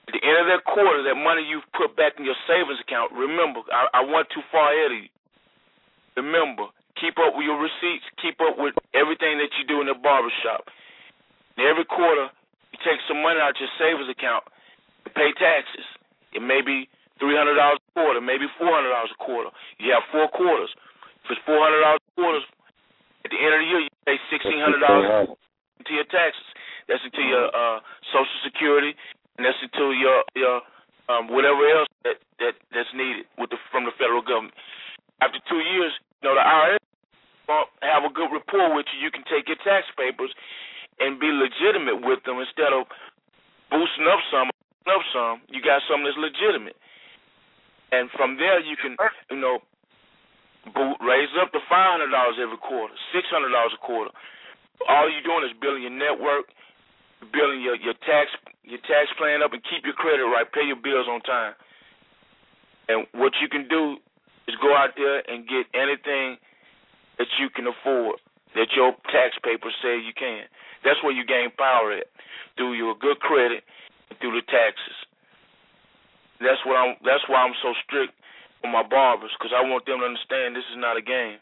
[0.05, 3.09] at the end of that quarter, that money you've put back in your savings account.
[3.09, 5.11] Remember, I, I went too far ahead of you.
[6.21, 6.69] Remember,
[7.01, 8.05] keep up with your receipts.
[8.21, 10.69] Keep up with everything that you do in the barber shop.
[11.57, 12.29] And every quarter,
[12.69, 14.45] you take some money out your savings account
[15.11, 15.85] pay taxes.
[16.31, 16.87] It may be
[17.19, 19.51] three hundred dollars a quarter, maybe four hundred dollars a quarter.
[19.79, 20.71] You have four quarters.
[21.25, 22.41] If it's four hundred dollars a quarter,
[23.25, 25.37] at the end of the year you pay sixteen hundred dollars
[25.79, 26.47] into your taxes.
[26.87, 27.79] That's into your uh
[28.11, 28.91] social security
[29.37, 30.59] and that's into your your
[31.07, 34.53] um whatever else that, that that's needed with the from the federal government.
[35.23, 36.83] After two years, you know, the IRS
[37.83, 38.99] have a good rapport with you.
[39.03, 40.31] You can take your tax papers
[40.99, 42.87] and be legitimate with them instead of
[43.71, 44.47] boosting up some
[44.87, 45.41] up some.
[45.49, 46.77] You got something that's legitimate.
[47.93, 48.97] And from there you can
[49.29, 49.61] you know
[50.73, 54.11] boot, raise up to five hundred dollars every quarter, six hundred dollars a quarter.
[54.89, 56.49] All you're doing is building your network,
[57.29, 58.33] building your your tax
[58.65, 60.47] your tax plan up, and keep your credit right.
[60.49, 61.53] Pay your bills on time.
[62.89, 64.01] And what you can do
[64.47, 66.35] is go out there and get anything
[67.17, 68.19] that you can afford
[68.55, 70.45] that your tax papers say you can.
[70.83, 72.07] That's where you gain power at
[72.57, 73.63] through your good credit
[74.19, 74.97] through the taxes.
[76.39, 76.95] That's what I'm.
[77.05, 78.13] That's why I'm so strict
[78.63, 81.39] on my barbers because I want them to understand this is not a game.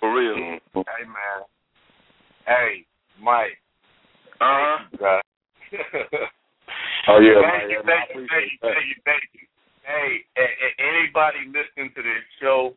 [0.00, 0.36] For real.
[0.36, 1.40] Hey, man.
[2.46, 2.86] Hey,
[3.20, 3.58] Mike.
[4.40, 5.20] Uh huh.
[7.08, 9.44] Oh yeah, thank you, thank you, thank you, thank you, thank you.
[9.80, 12.76] Hey, a- a- anybody listening to this show,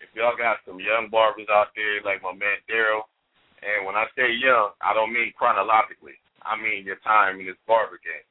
[0.00, 3.04] if y'all got some young barbers out there like my man Daryl,
[3.60, 6.16] and when I say young, I don't mean chronologically.
[6.46, 8.24] I mean your time in this barber game.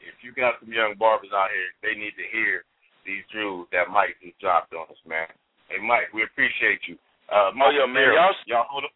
[0.00, 2.64] If you got some young barbers out here, they need to hear
[3.04, 5.28] these jewels that Mike just dropped on us, man.
[5.68, 6.96] Hey, Mike, we appreciate you.
[7.28, 8.12] Uh, Oh, yeah, man.
[8.12, 8.92] Y'all- y'all hold up.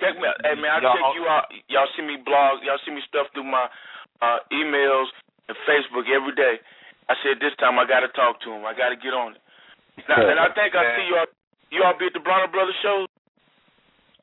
[0.00, 0.38] Check me out.
[0.40, 1.46] Hey man, I Y'all check you out.
[1.68, 3.68] Y'all see me blog, Y'all see me stuff through my
[4.22, 5.10] uh emails
[5.48, 6.56] and Facebook every day.
[7.10, 8.64] I said this time I got to talk to him.
[8.64, 9.42] I got to get on it.
[10.08, 11.26] Now, and I think I see you all.
[11.68, 13.04] You all be at the Bronner Brothers show.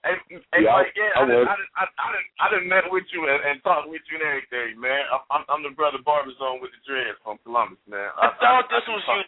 [0.03, 1.45] Hey, hey Yeah, Mike, yeah, I I, done, was.
[1.45, 4.17] I, done, I, I, done, I done met with you and, and talked with you
[4.17, 5.05] and everything, man.
[5.13, 8.09] I'm, I'm, I'm the brother Barber Zone with the dreads from Columbus, man.
[8.17, 9.21] I thought this was you.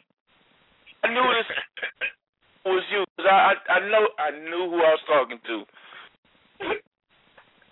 [1.05, 1.49] I knew this
[2.65, 5.55] was you because I, I I know I knew who I was talking to.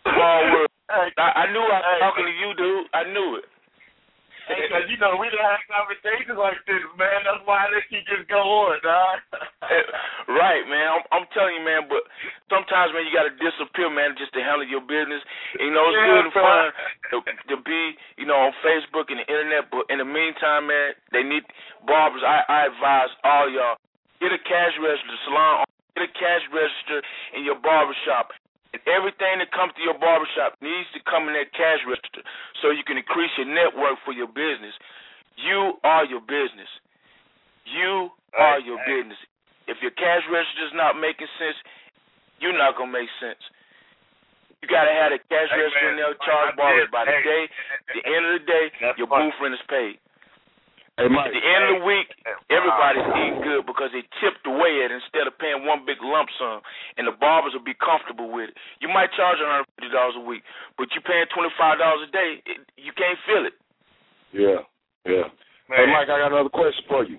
[0.04, 0.70] Small world.
[0.92, 2.00] Hey, I, I knew I was Hey.
[2.04, 2.88] talking to you, dude.
[2.94, 3.46] I knew it.
[4.52, 7.24] Hey, 'cause you know we done had conversations like this, man.
[7.24, 9.18] That's why I let you just go on, dog.
[10.28, 10.88] right, man.
[11.00, 11.88] I'm, I'm telling you, man.
[11.88, 12.04] But
[12.52, 15.24] sometimes, man, you got to disappear, man, just to handle your business.
[15.60, 16.44] You know, it's Yeah, good and bro.
[16.44, 16.66] fun
[17.12, 17.18] to,
[17.54, 19.72] to be, you know, on Facebook and the internet.
[19.72, 21.44] But in the meantime, man, they need
[21.88, 22.24] barbers.
[22.24, 23.78] I, I advise all y'all
[24.22, 25.66] get a cash register, salon,
[25.98, 27.02] get a cash register
[27.34, 28.30] in your barber shop.
[28.72, 32.24] And everything that comes to your barbershop needs to come in that cash register
[32.64, 34.76] so you can increase your network for your business.
[35.36, 36.72] You are your business.
[37.68, 39.20] You are your business.
[39.68, 41.58] If your cash register is not making sense,
[42.40, 43.40] you're not gonna make sense.
[44.62, 47.44] You gotta have a cash Hey, register in there, charge barbers by the day.
[47.90, 50.00] At the end of the day, That's your booth rent is paid.
[51.02, 51.34] Hey, Mike.
[51.34, 52.14] At the end of the week,
[52.54, 56.62] everybody's eating good because they tipped away it instead of paying one big lump sum,
[57.02, 58.56] and the barbers will be comfortable with it.
[58.86, 60.46] You might charge one hundred fifty dollars a week,
[60.78, 63.58] but you're paying twenty five dollars a day, it, you can't feel it.
[64.30, 64.62] Yeah,
[65.10, 65.26] yeah.
[65.74, 67.18] Hey, Mike, I got another question for you.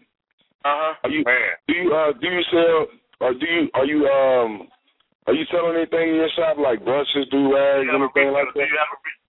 [0.63, 0.95] Uh huh.
[1.03, 1.59] Are you Man.
[1.67, 2.87] do you uh do you sell
[3.19, 4.71] or do you are you um
[5.27, 8.07] are you selling anything in your shop like brushes, do rags, Do you have a
[8.07, 9.21] anything retail- like do you have a re-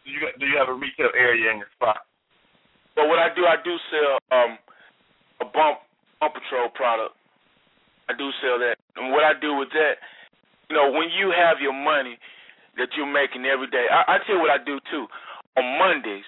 [0.00, 2.07] do you do you have a retail area in your spot?
[2.98, 4.58] But what I do, I do sell um
[5.38, 5.86] a bump
[6.18, 7.14] bump patrol product.
[8.10, 10.02] I do sell that, and what I do with that,
[10.66, 12.18] you know, when you have your money
[12.74, 15.06] that you're making every day, I, I tell you what I do too.
[15.54, 16.26] On Mondays,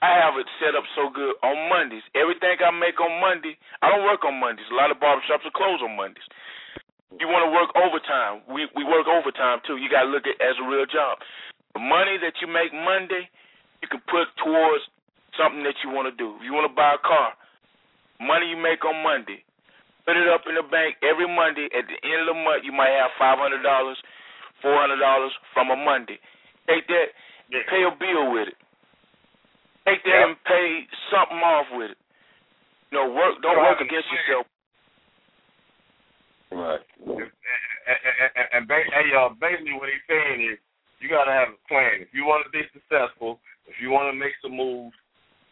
[0.00, 1.36] I have it set up so good.
[1.44, 4.70] On Mondays, everything I make on Monday, I don't work on Mondays.
[4.72, 6.24] A lot of barbershops are closed on Mondays.
[7.20, 8.40] You want to work overtime?
[8.48, 9.76] We we work overtime too.
[9.76, 11.20] You got to look at it as a real job.
[11.76, 13.28] The money that you make Monday,
[13.84, 14.88] you can put towards
[15.38, 16.36] something that you want to do.
[16.38, 17.32] If you want to buy a car,
[18.20, 19.44] money you make on Monday,
[20.04, 21.66] put it up in the bank every Monday.
[21.72, 23.96] At the end of the month, you might have five hundred dollars,
[24.60, 26.18] four hundred dollars from a Monday.
[26.68, 27.08] Take that,
[27.50, 27.66] Yeah.
[27.68, 28.58] pay a bill with it.
[29.84, 30.26] Take that Yeah.
[30.30, 31.98] and pay something off with it.
[32.92, 33.40] You know, work.
[33.42, 34.46] Don't work against yourself.
[36.52, 36.84] Right.
[37.08, 40.58] And, and, and, and ba- hey, y'all, basically what he's saying is
[41.00, 41.98] you got to have a plan.
[42.04, 44.94] If you want to be successful, if you want to make some moves,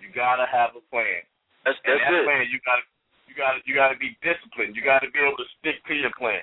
[0.01, 1.23] you got to have a plan.
[1.65, 2.25] That's And that it.
[2.25, 2.85] plan, you got to
[3.29, 4.75] you got to you got to be disciplined.
[4.75, 6.43] You got to be able to stick to your plan.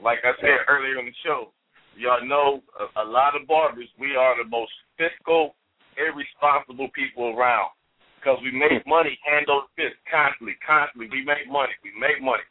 [0.00, 1.52] Like I said earlier in the show,
[1.98, 3.90] y'all know a, a lot of barbers.
[4.00, 5.52] We are the most fiscal,
[6.00, 7.76] irresponsible people around
[8.16, 8.88] because we make hmm.
[8.88, 11.10] money hand over fist constantly, constantly.
[11.10, 11.74] We make money.
[11.84, 12.46] We make money,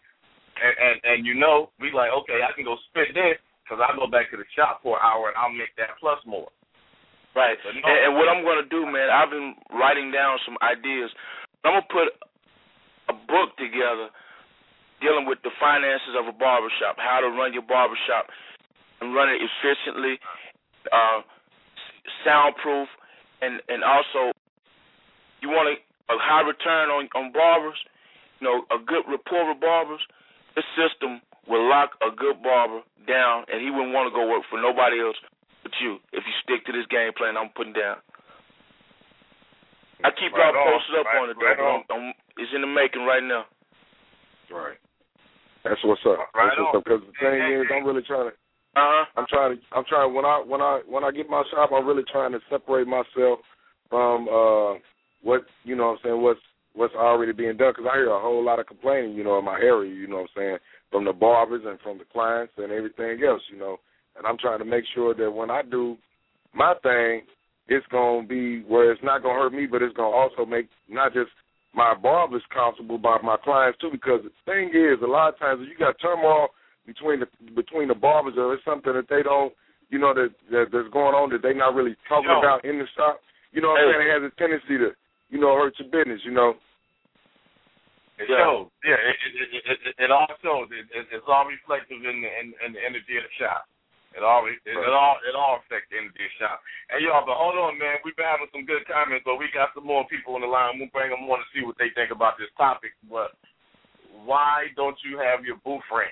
[0.60, 3.96] and and, and you know we like okay, I can go spend this because I
[3.96, 6.52] go back to the shop for an hour and I'll make that plus more.
[7.36, 7.58] Right.
[7.63, 11.12] No- And, and what I'm going to do, man, I've been writing down some ideas.
[11.63, 12.08] I'm going to put
[13.10, 14.10] a book together
[15.02, 18.30] dealing with the finances of a barbershop, how to run your barbershop
[19.02, 20.20] and run it efficiently,
[20.94, 21.22] uh,
[22.24, 22.88] soundproof,
[23.41, 24.30] and, and also
[25.41, 25.76] you want a,
[26.13, 27.78] a high return on, on barbers,
[28.39, 30.02] you know, a good rapport with barbers.
[30.54, 34.44] This system will lock a good barber down, and he wouldn't want to go work
[34.50, 35.17] for nobody else
[35.72, 38.04] but you if you stick to this game plan I'm putting down.
[40.04, 41.64] I keep Right y'all on, posted up right- on it right though.
[41.64, 41.84] on.
[41.90, 43.46] I'm, I'm, it's in the making right now.
[44.52, 44.78] Right.
[45.64, 46.18] That's what's up.
[46.34, 46.78] Right That's what's on.
[46.78, 46.84] up.
[46.84, 48.36] Because the thing Hey, is, hey, I'm really trying to.
[48.76, 49.06] Uh huh.
[49.16, 49.62] I'm trying to.
[49.72, 51.70] I'm trying when I when I when I get my shop.
[51.72, 53.40] I'm really trying to separate myself
[53.90, 54.80] from uh
[55.22, 55.94] what you know.
[55.94, 56.40] what I'm saying what's
[56.74, 59.14] what's already being done because I hear a whole lot of complaining.
[59.14, 59.94] You know, in my area.
[59.94, 60.58] You know, what I'm saying
[60.90, 63.44] from the barbers and from the clients and everything else.
[63.54, 63.78] You know,
[64.17, 65.97] and I'm trying to make sure that when I do
[66.54, 67.24] my thing,
[67.67, 71.13] it's gonna be where it's not gonna hurt me, but it's gonna also make not
[71.13, 71.32] just
[71.74, 73.89] my barbers comfortable, but my clients too.
[73.91, 76.50] Because the thing is, a lot of times if you got turmoil
[76.86, 79.54] between the between the barbers, or it's something that they don't,
[79.89, 82.88] you know, that, that that's going on that they not really talking about in the
[82.97, 83.21] shop.
[83.54, 84.08] You know what I'm saying?
[84.08, 84.91] It has a tendency to,
[85.30, 86.19] you know, hurt your business.
[86.26, 86.60] You know.
[88.19, 88.38] It Yeah.
[88.43, 88.67] shows.
[88.84, 90.67] Yeah, it it, it, it, it all shows.
[90.76, 93.65] It, it, it's all reflective in the in, in the energy of the shop.
[94.12, 96.60] It all it, it, all it all affects the energy shop.
[96.91, 98.04] Hey y'all, but hold on, man.
[98.04, 100.76] We've been having some good comments, but we got some more people on the line.
[100.76, 102.91] We'll bring them on to see what they think about this topic.
[103.08, 103.32] But
[104.28, 106.12] why don't you have your booth rent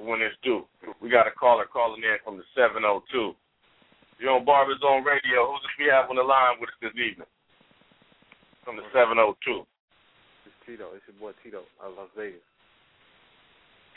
[0.00, 0.64] when it's due?
[1.04, 3.36] We got a caller calling in from the seven oh two.
[4.16, 5.52] You're on Barber's Zone Radio.
[5.52, 7.28] Who's this we have on the line with us this evening?
[8.64, 9.68] From the seven oh two.
[10.48, 10.96] It's Tito.
[10.96, 12.40] It's your boy Tito out of Las Vegas.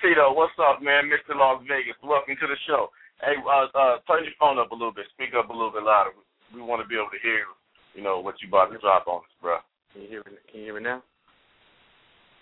[0.04, 1.08] Tito, what's up, man?
[1.08, 1.32] Mr.
[1.32, 1.95] Las Vegas.
[2.04, 2.91] Welcome to the show.
[3.21, 5.06] Hey, uh, uh, turn your phone up a little bit.
[5.13, 6.12] Speak up a little bit louder.
[6.54, 7.47] We want to be able to hear,
[7.95, 9.58] you know, what you about to drop on us, bro.
[9.93, 10.38] Can you hear me?
[10.51, 11.01] Can you hear me now?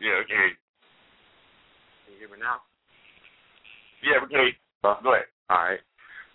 [0.01, 0.57] Yeah, okay.
[2.05, 2.57] Can you hear me now?
[4.01, 4.57] Yeah, okay.
[4.83, 5.29] Uh, go ahead.
[5.49, 5.79] All right.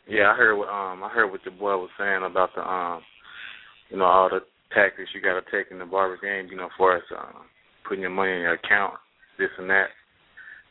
[0.08, 3.02] Yeah, I heard what um I heard what the boy was saying about the um
[3.90, 4.40] you know all the
[4.72, 6.50] tactics you got to take in the barber game.
[6.50, 7.44] You know, for us um,
[7.86, 8.94] putting your money in your account,
[9.38, 9.88] this and that.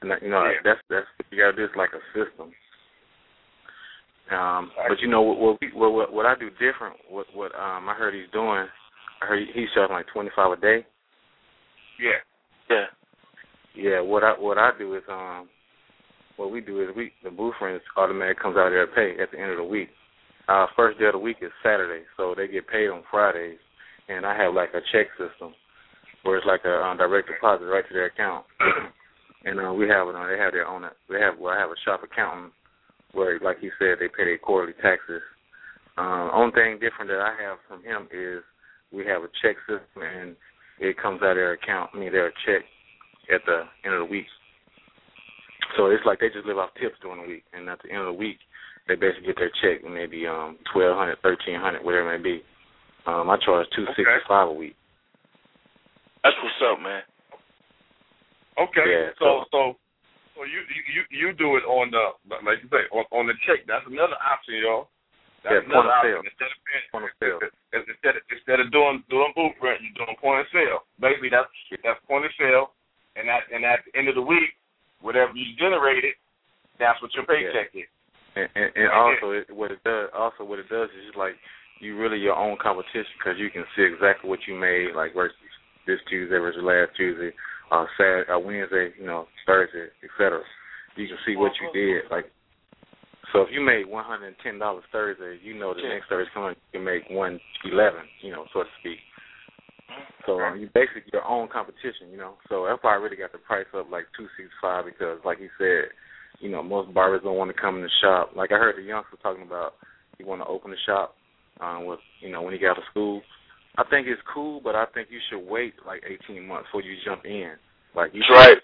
[0.02, 0.62] And that, you know Yeah.
[0.64, 2.52] that's that's you got to do is like a system.
[4.32, 6.96] Um, but you know what what, what what I do different.
[7.10, 8.66] What what um I heard he's doing.
[9.22, 10.86] I heard he's charging like twenty five a day.
[12.00, 12.20] Yeah.
[12.70, 12.86] Yeah.
[13.76, 15.48] Yeah, what I what I do is um
[16.36, 19.32] what we do is we the booth rents automatic comes out of their pay at
[19.32, 19.90] the end of the week.
[20.48, 23.60] Uh first day of the week is Saturday, so they get paid on Fridays
[24.10, 25.54] and I have like a check system
[26.24, 28.46] where it's like a um, direct deposit right to their account.
[29.46, 30.30] and uh we have it uh, on.
[30.30, 32.52] they have their own they have well I have a shop accountant
[33.14, 35.22] where like he said they pay their quarterly taxes.
[35.98, 38.44] Um only thing different that I have from him is
[38.92, 40.36] we have a check system and
[40.80, 41.92] it comes out of their account.
[41.94, 42.64] I mean, their check
[43.34, 44.28] at the end of the week.
[45.76, 48.00] So it's like they just live off tips during the week, and at the end
[48.00, 48.38] of the week,
[48.88, 52.44] they basically get their check, maybe um twelve hundred, thirteen hundred, whatever it may be.
[53.06, 54.76] Um, I charge two sixty five a week.
[56.24, 57.02] That's what's up, man.
[58.58, 59.78] Okay, Yeah, so so
[60.38, 62.14] so you you you do it on the
[62.46, 63.66] like you say on, on the check.
[63.66, 64.94] That's another option, y'all.
[65.42, 66.22] That's Yeah, another option.
[66.22, 66.24] sale.
[66.30, 67.40] Instead of paying, Point of sale.
[67.74, 70.86] instead of instead of doing doing rent, you're doing point of sale.
[71.02, 71.50] Basically, that's
[71.82, 72.78] that's point of sale,
[73.18, 74.54] and at and at the end of the week,
[75.02, 76.14] whatever you generated,
[76.78, 77.90] that's what your paycheck is.
[78.38, 81.34] And, and, and also, it, what it does, also what it does is just like
[81.82, 85.38] you really your own competition because you can see exactly what you made, like versus
[85.90, 87.34] this Tuesday versus last Tuesday,
[87.72, 90.42] uh, Saturday, uh, Wednesday, you know, Thursday, etc.
[90.96, 92.26] You can see what you did, like.
[93.34, 96.00] So if you made one hundred and ten dollars Thursday, you know the Yeah.
[96.00, 99.00] next Thursday coming you can make one eleven, you know, so to speak.
[100.26, 102.36] So um, you basically your own competition, you know.
[102.50, 105.40] So that's why I really got the price up like two six five because, like
[105.40, 105.92] you said,
[106.40, 108.32] you know, most barbers don't want to come in the shop.
[108.36, 109.74] Like I heard the youngster talking about
[110.18, 111.16] he want to open the shop
[111.60, 113.22] um, with, you know, when he got out of school.
[113.78, 116.98] I think it's cool, but I think you should wait like 18 months before you
[117.06, 117.54] jump in.
[117.96, 118.58] Like you That's right.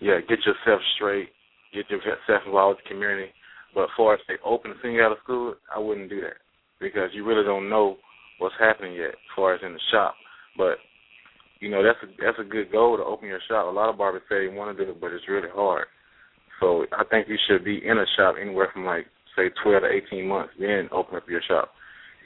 [0.00, 1.30] yeah, get yourself straight,
[1.72, 3.30] get yourself involved with the community.
[3.74, 5.78] But as far as say open as soon as you get out of school, I
[5.78, 6.42] wouldn't do that
[6.80, 7.96] because you really don't know
[8.38, 10.14] what's happening yet as far as in the shop.
[10.56, 10.78] But
[11.60, 13.66] you know that's a that's a good goal to open your shop.
[13.66, 15.86] A lot of barbers say they want to do it, but it's really hard.
[16.58, 19.06] So I think you should be in a shop anywhere from like
[19.36, 21.70] say 12 to 18 months, then open up your shop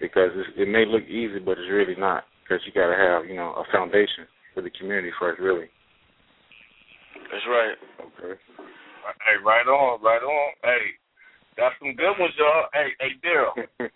[0.02, 3.30] because it's, it may look easy, but it's really not because you got to have
[3.30, 5.70] you know a foundation for the community first, really.
[7.30, 7.78] That's right.
[8.02, 8.34] Okay.
[9.22, 10.48] Hey, right on, right on.
[10.66, 10.98] Hey,
[11.54, 12.66] that's some good ones, y'all.
[12.74, 13.54] Hey, hey, Daryl.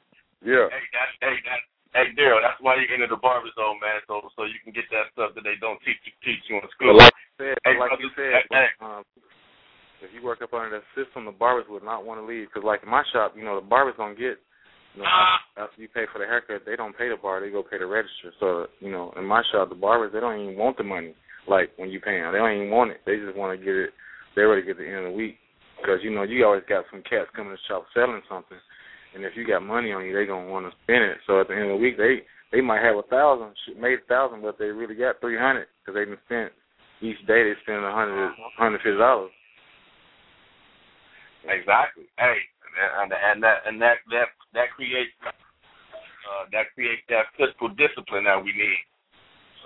[0.47, 0.71] yeah.
[0.71, 1.61] Hey, that's hey, that
[1.93, 2.39] hey, Daryl.
[2.39, 3.99] That's why you enter the barber zone, man.
[4.07, 6.95] So so you can get that stuff that they don't teach teach you in school.
[6.95, 8.71] But like you said, Hey, like you said, hey, hey.
[8.79, 9.03] um,
[10.07, 12.49] if you work up under that system, the barbers would not want to leave.
[12.49, 14.39] Because like in my shop, you know, the barbers don't get,
[14.97, 17.62] you know, after you pay for the haircut, they don't pay the bar, they go
[17.62, 18.32] pay the register.
[18.40, 21.14] So you know, in my shop, the barbers they don't even want the money.
[21.49, 23.01] Like when you pay them, they don't even want it.
[23.07, 23.90] They just want to get it.
[24.34, 25.36] They're ready to get the end of the week.
[25.80, 28.57] Because you know, you always got some cats coming to the shop selling something,
[29.14, 31.20] and if you got money on you, they gonna want to spend it.
[31.26, 34.09] So at the end of the week, they they might have a thousand, made a
[34.09, 36.53] thousand, but they really got three hundred because they been spent
[37.05, 37.44] each day.
[37.44, 39.30] They spend a hundred, hundred fifty dollars.
[41.47, 42.09] Exactly.
[42.18, 42.42] Hey,
[42.77, 48.43] and and that and that that that creates uh, that creates that fiscal discipline that
[48.43, 48.83] we need.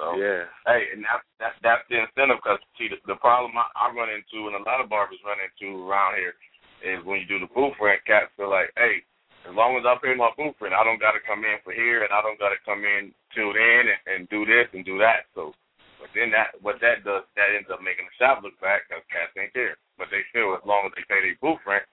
[0.01, 0.49] So Yeah.
[0.67, 2.41] hey, and that's that's that's the incentive.
[2.41, 5.41] Because see, the, the problem I, I run into, and a lot of barbers run
[5.41, 6.35] into around here,
[6.81, 9.05] is when you do the booth rent, cats feel like, hey,
[9.49, 12.05] as long as I pay my rent, I don't got to come in for here,
[12.05, 15.01] and I don't got to come in till then and, and do this and do
[15.01, 15.29] that.
[15.33, 15.53] So,
[16.01, 19.05] but then that what that does, that ends up making the shop look bad because
[19.13, 19.77] cats ain't there.
[20.01, 21.85] But they feel as long as they pay their booth rent,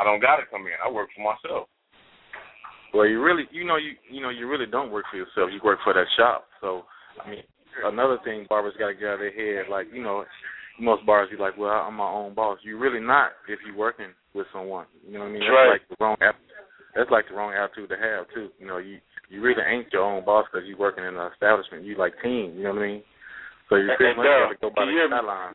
[0.00, 0.80] I don't got to come in.
[0.80, 1.68] I work for myself.
[2.94, 5.52] Well, you really, you know, you you know, you really don't work for yourself.
[5.52, 6.48] You work for that shop.
[6.60, 6.82] So,
[7.22, 7.44] I mean,
[7.84, 10.24] another thing barbers got to get out of their head, like you know,
[10.80, 12.58] most barbers be like, well, I'm my own boss.
[12.64, 14.86] You're really not if you're working with someone.
[15.06, 15.44] You know what I mean?
[15.44, 15.72] That's right.
[15.76, 16.16] like the wrong.
[16.96, 18.48] That's like the wrong attitude to have too.
[18.58, 18.98] You know, you
[19.28, 21.84] you really ain't your own boss because you're working in an establishment.
[21.84, 22.56] You like team.
[22.56, 23.02] You know what I mean?
[23.68, 25.54] So you pretty much got to uh, go by the guideline.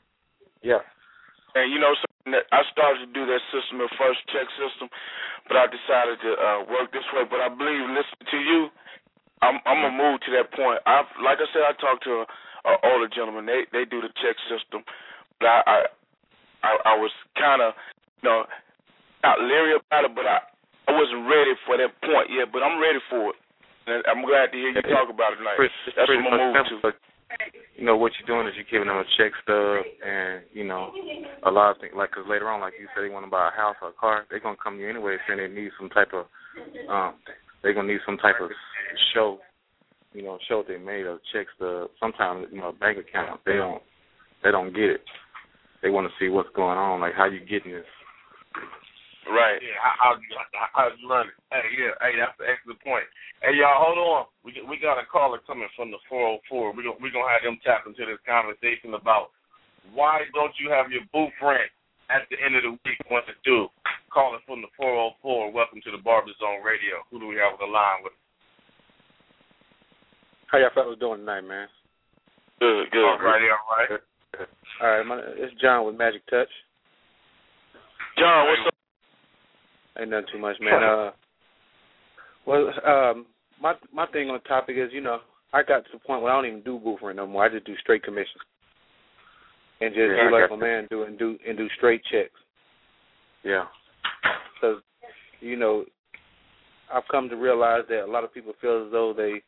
[0.63, 0.79] Yeah.
[1.55, 4.89] And you know, that I started to do that system at first check system,
[5.45, 7.21] but I decided to uh, work this way.
[7.29, 8.59] But I believe listening to you,
[9.45, 10.81] I'm I'm gonna move to that point.
[10.89, 12.25] I like I said, I talked to a,
[12.65, 13.45] a older gentleman.
[13.45, 14.81] They they do the check system,
[15.37, 15.77] but I I
[16.65, 17.77] I, I was kind of
[18.25, 18.49] you know
[19.21, 20.41] not leery about it, but I
[20.89, 22.49] I wasn't ready for that point yet.
[22.49, 23.39] But I'm ready for it.
[23.85, 25.61] And I'm glad to hear you talk about it tonight.
[25.61, 27.14] It's That's what I'm gonna move to.
[27.75, 30.91] You know what you're doing is you're giving them a check stub, and you know
[31.43, 31.93] a lot of things.
[31.95, 33.99] Like, cause later on, like you said, they want to buy a house or a
[33.99, 34.25] car.
[34.29, 36.25] They're gonna come to you anyway, saying they need some type of,
[36.89, 37.15] um,
[37.61, 38.49] they're gonna need some type of
[39.13, 39.39] show.
[40.13, 41.89] You know, show they made a check stub.
[41.99, 43.41] Sometimes you know, a bank account.
[43.45, 43.81] They don't,
[44.43, 45.01] they don't get it.
[45.83, 47.85] They want to see what's going on, like how you getting this.
[49.25, 49.57] Right.
[49.57, 50.11] Yeah, how how
[50.53, 51.37] how how you learn it?
[51.49, 53.09] Hey, yeah, hey, that's an excellent point.
[53.41, 54.29] Hey, y'all, hold on.
[54.45, 56.77] We we got a caller coming from the 404.
[56.77, 59.33] We gonna we gonna have them tap into this conversation about
[59.97, 61.73] why don't you have your booth rent
[62.13, 63.65] at the end of the week once it's due?
[64.13, 65.49] Calling from the 404.
[65.49, 67.01] Welcome to the Barber Zone Radio.
[67.09, 68.13] Who do we have on the line with?
[70.53, 71.67] How y'all fellas doing tonight, man?
[72.61, 72.93] Good.
[72.93, 73.03] Good.
[73.03, 73.89] All right, all right.
[74.81, 76.49] All right, my, it's John with Magic Touch.
[78.17, 78.74] John, what's up?
[79.99, 80.83] Ain't nothing too much, man.
[80.83, 81.11] Uh,
[82.45, 83.25] well, um,
[83.61, 85.19] my my thing on the topic is, you know,
[85.53, 87.45] I got to the point where I don't even do booth renting no more.
[87.45, 88.43] I just do straight commissions,
[89.81, 92.39] and just Yeah, do like my man do and do and do straight checks.
[93.43, 93.65] Yeah.
[94.53, 94.81] Because
[95.39, 95.85] you know,
[96.93, 99.41] I've come to realize that a lot of people feel as though they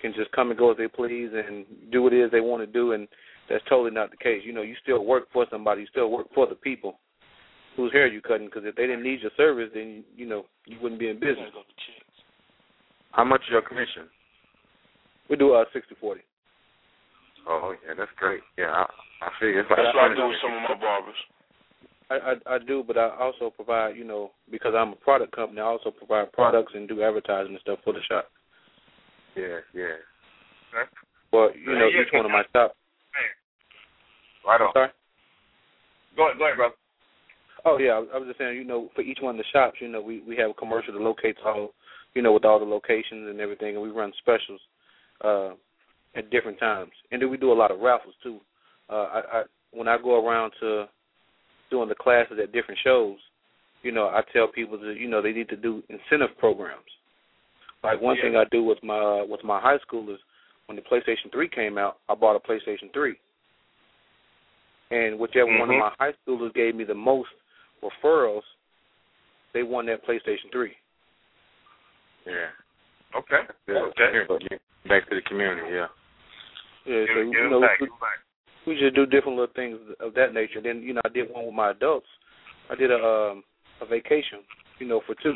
[0.00, 2.62] can just come and go as they please and do what it is they want
[2.62, 3.08] to do, and
[3.48, 4.42] that's totally not the case.
[4.44, 7.00] You know, you still work for somebody, you still work for the people
[7.80, 8.46] whose hair you cutting.
[8.46, 11.50] Because if they didn't need your service, then you know you wouldn't be in business.
[13.12, 14.06] How much is your commission?
[15.28, 16.22] We do uh sixty forty.
[17.48, 18.40] Oh yeah, that's great.
[18.58, 18.84] Yeah, I,
[19.22, 21.20] I figure it's like That's what I do with some of my barbers.
[22.10, 25.60] I, I I do, but I also provide, you know, because I'm a product company,
[25.60, 28.26] I also provide products and do advertising and stuff for the shop.
[29.36, 29.96] Yeah, yeah.
[31.30, 32.74] But you know, Yeah, each one of my shop.
[34.46, 34.72] Right on.
[34.72, 34.88] Sorry.
[36.16, 36.74] Go ahead, go ahead, brother.
[37.64, 39.88] Oh yeah, I was- just saying, you know, for each one of the shops, you
[39.88, 41.72] know, we we have a commercial that locates all,
[42.14, 44.60] you know, with all the locations and everything, and we run specials
[45.22, 45.50] uh
[46.16, 48.40] at different times, and then we do a lot of raffles too.
[48.88, 49.42] Uh, I, I
[49.72, 50.88] when I go around to
[51.70, 53.18] doing the classes at different shows,
[53.82, 56.90] you know, I tell people that you know they need to do incentive programs.
[57.84, 58.22] Like one Yeah.
[58.22, 60.18] thing I do with my uh, with my high schoolers,
[60.66, 63.16] when the PlayStation Three came out, I bought a PlayStation Three,
[64.90, 65.78] and whichever one of Mhm.
[65.80, 67.30] my high schoolers gave me the most
[67.82, 68.42] referrals,
[69.54, 70.72] they won that PlayStation Three.
[72.26, 72.50] Yeah.
[73.16, 73.42] Okay.
[73.68, 73.74] Yeah.
[73.74, 74.26] Okay.
[74.26, 74.56] Community.
[74.88, 75.86] Back to the community, yeah.
[76.86, 77.80] Yeah, so you know, back.
[77.80, 77.94] we, Give
[78.66, 80.60] we just do different little things of that nature.
[80.62, 82.06] Then you know, I did one with my adults.
[82.70, 83.44] I did a um,
[83.80, 84.40] a vacation,
[84.78, 85.34] you know, for two.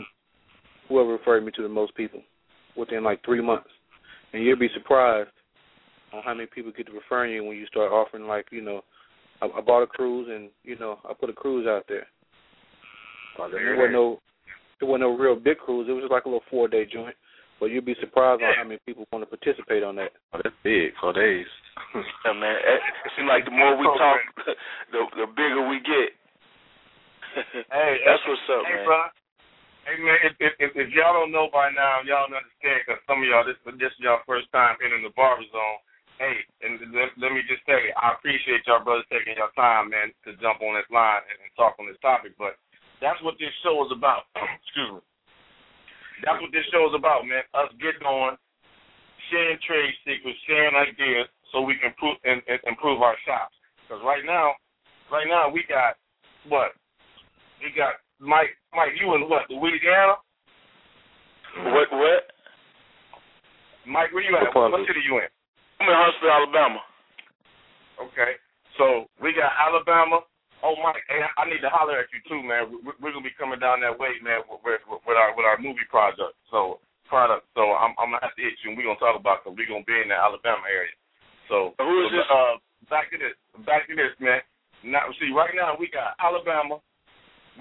[0.89, 2.21] Whoever referred me to the most people
[2.77, 3.69] within like three months,
[4.33, 5.31] and you'll be surprised
[6.13, 8.83] on how many people get to referring you when you start offering like you know,
[9.43, 12.07] I, I bought a cruise and you know I put a cruise out there.
[13.39, 14.21] That's It wasn't no,
[14.81, 15.87] it wasn't no real big cruise.
[15.89, 17.17] It was just like a little four day joint.
[17.63, 20.11] But you'll be surprised on how many people want to participate on that.
[20.35, 20.91] Oh, that's big.
[20.99, 21.47] Four days.
[21.95, 22.59] Yeah, man.
[22.59, 24.19] It, it seems like the more we talk,
[24.93, 26.11] the the bigger we get.
[27.67, 28.87] Hey, that's what's up, hey, man.
[28.87, 29.01] bro.
[29.85, 33.03] Hey man, if, if if if y'all don't know by now, y'all don't understand because
[33.11, 35.81] some of y'all this this is y'all first time entering the barber zone.
[36.17, 40.15] Hey, and let, let me just say, I appreciate y'all brothers taking your time, man,
[40.23, 42.39] to jump on this line and, and talk on this topic.
[42.39, 42.55] But
[43.05, 44.25] that's what this show is about.
[44.65, 45.03] Excuse me.
[46.25, 47.45] That's what this show is about, man.
[47.53, 48.41] Us getting on,
[49.29, 53.53] sharing trade secrets, sharing ideas, so we can improve and, and improve our shops.
[53.85, 54.57] Because right now,
[55.13, 56.01] right now we got
[56.49, 56.73] what?
[57.61, 58.57] We got Mike.
[58.73, 59.45] Mike, you in what?
[59.53, 60.17] Louisiana?
[61.77, 61.93] What?
[61.93, 62.25] What?
[63.85, 64.49] Mike, where you at?
[64.57, 65.29] What What city you in?
[65.81, 66.81] I'm in Huntsville, Alabama.
[68.01, 68.41] Okay.
[68.79, 70.25] So we got Alabama.
[70.65, 72.73] Oh, Mike, hey, I need to holler at you too, man.
[72.81, 75.61] We- We're gonna be coming down that way, man, with, with, with our with our
[75.61, 76.33] movie project.
[76.51, 77.45] So product.
[77.53, 79.69] So I'm I'm gonna have to hit you, and we're gonna talk about because we're
[79.69, 80.97] gonna be in the Alabama area.
[81.53, 82.27] So Who is so, this?
[82.33, 82.55] Uh,
[82.89, 83.37] back to this.
[83.69, 84.41] Back to this, man.
[84.81, 86.81] Now, see, right now we got Alabama,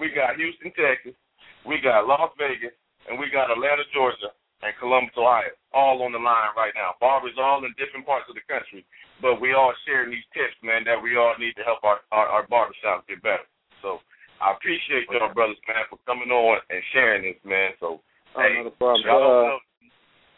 [0.00, 1.16] we got Houston, Texas,
[1.64, 2.72] we got Las Vegas,
[3.08, 4.32] and we got Atlanta, Georgia,
[4.64, 6.96] and Columbus, Ohio, all on the line right now.
[6.98, 8.80] Barbers all in different parts of the country,
[9.20, 12.26] but we all sharing these tips, man, that we all need to help our our,
[12.40, 13.44] our barbershops get better.
[13.84, 14.00] So
[14.40, 17.76] I appreciate y'all brothers, man, for coming on and sharing this, man.
[17.78, 18.00] So
[18.34, 19.06] Oh, hey, problem.
[19.06, 19.60] y'all don't Uh, know.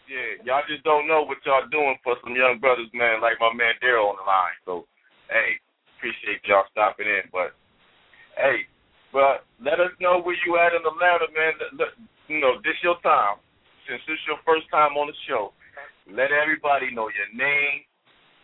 [0.06, 3.50] Yeah, y'all just don't know what y'all doing for some young brothers, man, like my
[3.52, 4.54] man Daryl on the line.
[4.64, 4.86] So,
[5.30, 5.58] hey,
[5.96, 7.26] appreciate y'all stopping in.
[7.32, 7.58] But,
[8.36, 8.70] hey,
[9.10, 11.52] but let us know where you at in Atlanta, man.
[11.58, 11.90] Let, let,
[12.28, 13.42] you know, this your time.
[13.88, 15.52] Since this is your first time on the show,
[16.10, 17.86] let everybody know your name,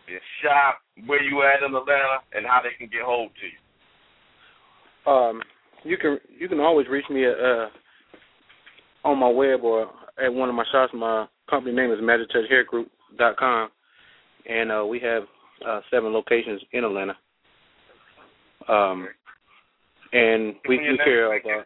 [0.07, 3.59] your shop, where you at in Atlanta, and how they can get hold to you.
[5.11, 5.41] Um,
[5.83, 7.67] you can you can always reach me at, uh,
[9.03, 9.91] on my web or
[10.23, 10.93] at one of my shops.
[10.93, 13.69] My company name is MagicTouchHairGroup.com,
[14.49, 15.23] and uh, we have
[15.67, 17.17] uh, seven locations in Atlanta.
[18.69, 19.09] Um,
[20.13, 21.31] and we do care of.
[21.31, 21.63] like, Uh,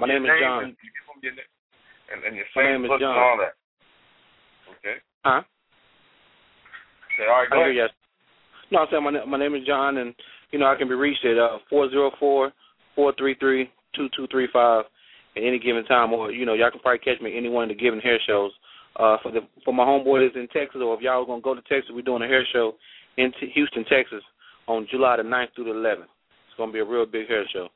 [0.00, 0.76] my your name is John.
[2.12, 3.10] And, and, your My name is Facebook John.
[3.10, 3.54] and all that.
[4.78, 4.96] Okay.
[5.24, 5.42] huh?
[7.14, 7.76] Okay, all right, go I ahead.
[7.76, 7.90] yes.
[8.70, 10.14] No, I'm saying my my name is John, and
[10.50, 12.52] you know I can be reached at uh four zero four
[12.94, 14.84] four three three two two three five
[15.36, 17.64] at any given time, or you know y'all can probably catch me at any one
[17.64, 18.50] of the given hair shows.
[18.96, 21.54] Uh, for the for my homeboy that's in Texas, or if y'all are gonna go
[21.54, 22.74] to Texas, we're doing a hair show
[23.18, 24.22] in T- Houston, Texas,
[24.66, 26.08] on July the 9th through the 11th.
[26.48, 27.68] It's gonna be a real big hair show,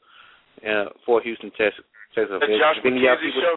[0.66, 1.84] uh, for Houston, Texas.
[2.14, 2.40] Texas.
[2.40, 3.56] The Josh McKenzie show.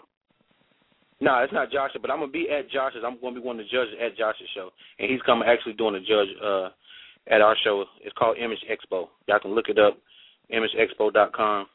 [1.23, 3.01] No, it's not Joshua, but I'm gonna be at Josh's.
[3.05, 4.69] I'm gonna be one of the judges at Josh's show,
[4.99, 6.69] and he's coming actually doing a judge uh
[7.31, 7.85] at our show.
[8.03, 9.07] It's called Image Expo.
[9.31, 9.95] Y'all can look it up,
[10.51, 11.67] imageexpo.com.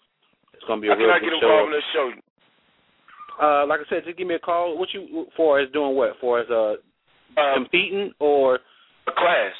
[0.52, 1.48] It's gonna be a How can real I good get show.
[1.48, 2.06] involved in this show?
[3.40, 4.76] Uh, like I said, just give me a call.
[4.76, 6.76] What you for is doing what for as uh
[7.38, 8.58] Um, competing or
[9.06, 9.54] a class.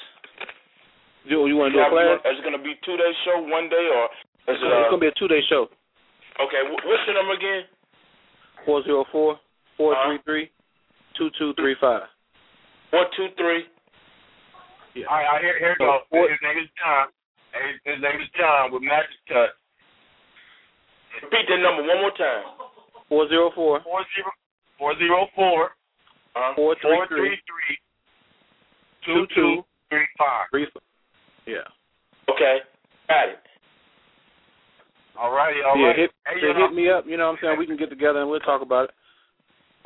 [1.25, 2.19] you, you want to do a class?
[2.27, 4.05] Is it going to be two day show, one day, or
[4.53, 4.67] is It's it?
[4.73, 5.69] Uh, gonna be a two day show.
[6.43, 7.63] okay, what's your number again?
[8.67, 9.39] Four zero four
[9.79, 10.51] four three three
[11.17, 12.03] two two three five.
[12.91, 13.65] One two three.
[15.07, 16.03] All right, all right, here, here we go.
[16.11, 17.07] His name is John.
[17.55, 19.55] His, his name is John with Magic Cut.
[21.23, 22.45] Repeat that number one more time.
[23.09, 24.31] Four zero four Four zero
[24.79, 25.71] four zero four
[26.37, 27.79] Uh, four three four three three
[29.07, 30.47] three two two three five.
[30.51, 30.67] three.
[31.47, 31.65] Yeah.
[32.29, 32.59] okay,
[33.09, 33.41] got it.
[35.19, 35.97] All righty, all yeah, right.
[35.99, 37.05] hit, Hey, say hit me up.
[37.07, 37.59] You know what I'm saying?
[37.59, 38.91] We can get together and we'll talk about it.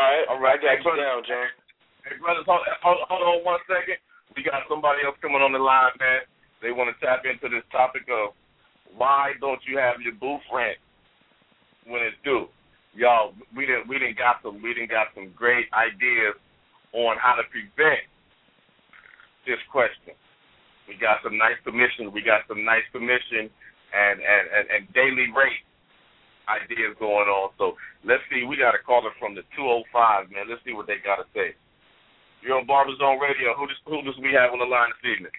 [0.02, 1.06] All right, All right, I got hey, you brother.
[1.06, 1.46] down, John.
[2.02, 4.02] Hey, brothers, hold, hold, hold on one second.
[4.34, 6.26] We got somebody else coming on the line, man.
[6.58, 8.34] They want to tap into this topic of
[8.98, 10.74] why don't you have your booth rent
[11.86, 12.50] when it's due?
[12.98, 16.34] Y'all, we didn't we didn't got some we didn't got some great ideas
[16.92, 18.02] on how to prevent
[19.46, 20.18] this question.
[20.90, 22.10] We got some nice commission.
[22.10, 23.46] We got some nice commission
[23.94, 25.62] and and and, and daily rate
[26.48, 27.50] ideas going on.
[27.58, 28.44] So let's see.
[28.46, 30.50] We got a caller from the 205, man.
[30.50, 31.54] Let's see what they got to say.
[32.42, 33.54] You're on Barber Zone Radio.
[33.54, 35.34] Who does who does we have on the line this evening?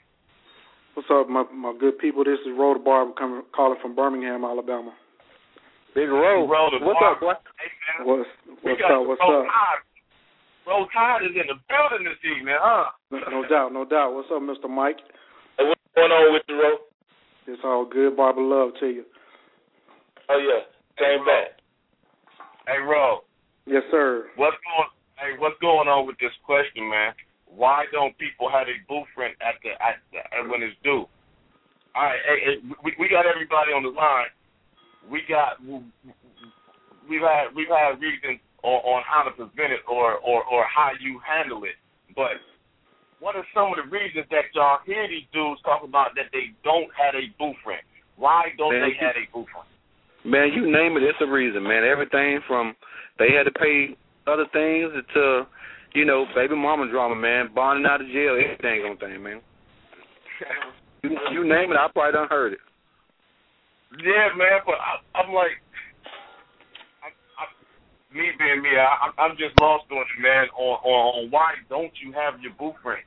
[0.96, 2.24] What's up, my my good people?
[2.24, 4.96] This is Rhoda Barber coming calling from Birmingham, Alabama.
[5.96, 6.48] Big road.
[6.48, 7.36] Rhoda What's up, boy?
[7.60, 8.30] Hey man, What's
[8.64, 9.04] we up?
[9.04, 9.52] What's Rose up?
[9.52, 9.84] Tide.
[10.64, 12.96] Rose Tide is in the building this evening, huh?
[13.12, 14.16] No, no doubt, no doubt.
[14.16, 14.72] What's up, Mr.
[14.72, 15.04] Mike?
[15.60, 16.72] Hey, what's going on with you, Ro?
[17.52, 18.16] It's all good.
[18.16, 19.04] Barber love to you.
[20.30, 20.64] Oh yeah,
[20.98, 21.60] came back.
[22.68, 23.24] Hey, Ro,
[23.66, 24.30] Yes, sir.
[24.36, 24.90] what's going?
[25.16, 27.14] Hey, what's going on with this question, man?
[27.46, 28.76] Why don't people have a
[29.16, 31.06] rent at the at, the, at when it's due?
[31.96, 34.32] All right, hey, hey, we we got everybody on the line.
[35.08, 35.62] We got
[37.08, 40.92] we've had we've had reasons on, on how to prevent it or, or or how
[41.00, 41.78] you handle it,
[42.16, 42.42] but
[43.20, 46.52] what are some of the reasons that y'all hear these dudes talk about that they
[46.64, 47.24] don't have a
[47.64, 47.86] rent?
[48.18, 49.68] Why don't they you- have a rent?
[50.26, 51.84] Man, you name it, it's a reason, man.
[51.84, 52.76] Everything from
[53.20, 53.96] they had to pay
[54.26, 55.44] other things to,
[55.94, 59.42] you know, baby mama drama, man, bonding out of jail, everything on thing, man.
[61.04, 62.64] You, you name it, I probably done heard it.
[64.00, 65.60] Yeah, man, but I, I'm like,
[68.14, 70.48] me being me, I, I'm just lost on it, man.
[70.56, 72.54] On, on on why don't you have your
[72.86, 73.04] rent,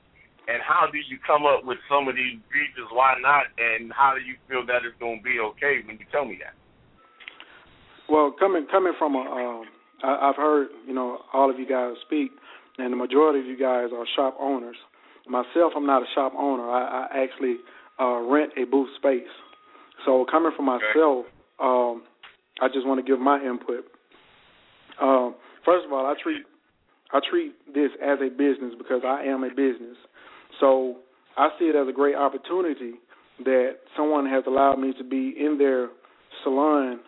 [0.51, 4.14] and how do you come up with some of these reasons why not, and how
[4.19, 6.55] do you feel that it's gonna be okay when you tell me that?
[8.09, 9.64] Well, coming coming from a, um,
[10.02, 12.30] I, I've heard you know all of you guys speak,
[12.78, 14.76] and the majority of you guys are shop owners.
[15.28, 16.70] Myself, I'm not a shop owner.
[16.70, 17.57] I, I actually
[18.00, 19.26] uh, rent a booth space.
[20.04, 21.26] So coming from myself,
[21.59, 22.04] um,
[22.61, 23.84] I just want to give my input.
[25.02, 25.34] Um,
[25.64, 26.42] first of all, I treat
[27.12, 29.96] I treat this as a business because I am a business.
[30.61, 30.96] So
[31.36, 32.94] I see it as a great opportunity
[33.44, 35.88] that someone has allowed me to be in their
[36.42, 37.00] salon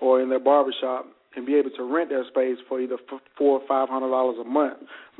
[0.00, 2.96] or in their barbershop and be able to rent their space for either
[3.36, 4.78] four or five hundred dollars a month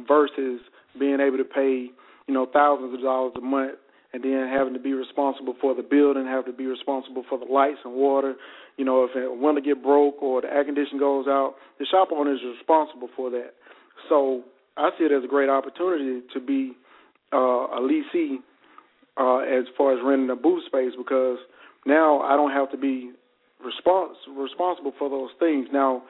[0.08, 0.60] versus
[0.98, 1.88] being able to pay
[2.26, 3.78] you know thousands of dollars a month
[4.12, 7.44] and then having to be responsible for the building, have to be responsible for the
[7.44, 8.34] lights and water.
[8.78, 11.84] You know, if it want to get broke or the air condition goes out, the
[11.84, 13.52] shop owner is responsible for that.
[14.08, 14.42] So
[14.76, 16.72] I see it as a great opportunity to be
[17.32, 18.36] uh, a leasee
[19.18, 21.38] uh, as far as renting a booth space because
[21.84, 23.12] now I don't have to be
[23.66, 25.68] respons- responsible for those things.
[25.72, 26.02] Now,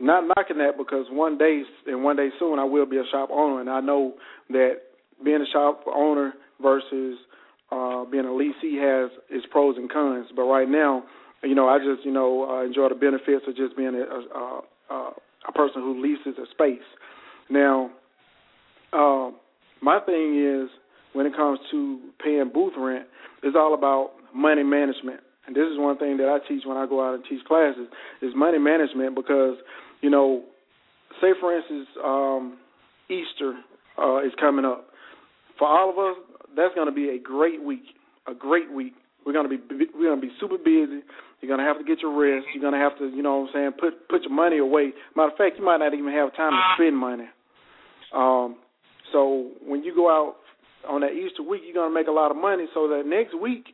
[0.00, 3.30] not knocking that because one day and one day soon I will be a shop
[3.32, 4.14] owner, and I know
[4.50, 4.78] that
[5.24, 7.18] being a shop owner versus
[7.70, 10.26] uh, being a leasee has its pros and cons.
[10.34, 11.04] But right now,
[11.42, 14.60] you know, I just you know uh, enjoy the benefits of just being a, a,
[14.90, 15.12] a,
[15.48, 16.86] a person who leases a space.
[17.50, 17.90] Now,
[18.92, 19.36] um,
[19.82, 20.70] my thing is
[21.12, 23.06] when it comes to paying booth rent,
[23.42, 25.20] it's all about money management.
[25.46, 27.88] And this is one thing that I teach when I go out and teach classes
[28.22, 29.56] is money management because,
[30.00, 30.44] you know,
[31.20, 32.58] say for instance, um,
[33.08, 33.54] Easter
[33.98, 34.86] uh, is coming up.
[35.58, 36.16] For all of us,
[36.56, 37.84] that's going to be a great week,
[38.26, 38.94] a great week.
[39.26, 39.62] We're going to be
[39.94, 41.00] we're going to be super busy.
[41.40, 42.46] You're going to have to get your rest.
[42.54, 44.92] You're going to have to, you know what I'm saying, put put your money away.
[45.16, 47.28] Matter of fact, you might not even have time to spend money.
[48.14, 48.56] Um,
[49.12, 50.36] so when you go out
[50.88, 52.66] on that Easter week, you're going to make a lot of money.
[52.74, 53.66] So that next week,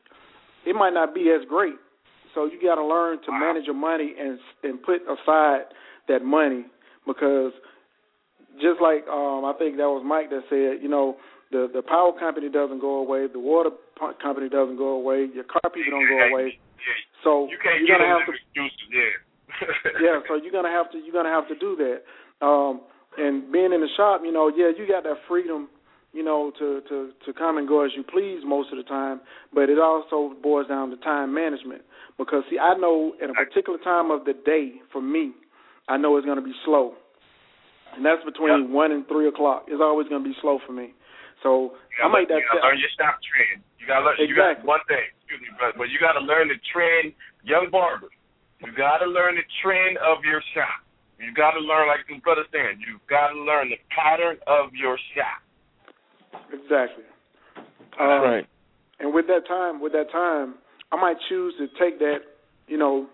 [0.66, 1.74] it might not be as great.
[2.34, 5.66] So you got to learn to manage your money and and put aside
[6.08, 6.66] that money
[7.06, 7.52] because
[8.62, 11.16] just like um I think that was Mike that said, you know,
[11.50, 13.70] the the power company doesn't go away, the water
[14.22, 16.58] company doesn't go away, your car people don't go away.
[17.24, 19.12] So You can't you're gonna have to excuses, yeah.
[20.00, 22.06] yeah, so you're gonna have to you're gonna have to do that.
[22.44, 22.80] Um,
[23.18, 25.68] and being in the shop, you know, yeah, you got that freedom
[26.12, 29.20] you know, to to to come and go as you please most of the time,
[29.54, 31.82] but it also boils down to time management.
[32.18, 35.32] Because see, I know at a particular time of the day for me,
[35.88, 36.94] I know it's going to be slow,
[37.96, 38.70] and that's between Yep.
[38.70, 39.64] one and three o'clock.
[39.68, 40.92] It's always going to be slow for me.
[41.42, 41.72] So
[42.04, 42.36] I make that.
[42.36, 43.64] you gotta learn your shop trend.
[43.80, 44.16] You gotta learn.
[44.20, 45.08] You got one thing.
[45.24, 48.12] Excuse me, brother, but you gotta learn the trend, young barbers.
[48.60, 50.84] You gotta learn the trend of your shop.
[51.16, 55.40] You gotta learn, like the brother saying, you gotta learn the pattern of your shop.
[56.52, 57.04] Exactly.
[57.98, 58.46] Um, right.
[58.98, 60.54] And with that time, with that time,
[60.92, 62.18] I might choose to take that,
[62.68, 63.06] you know,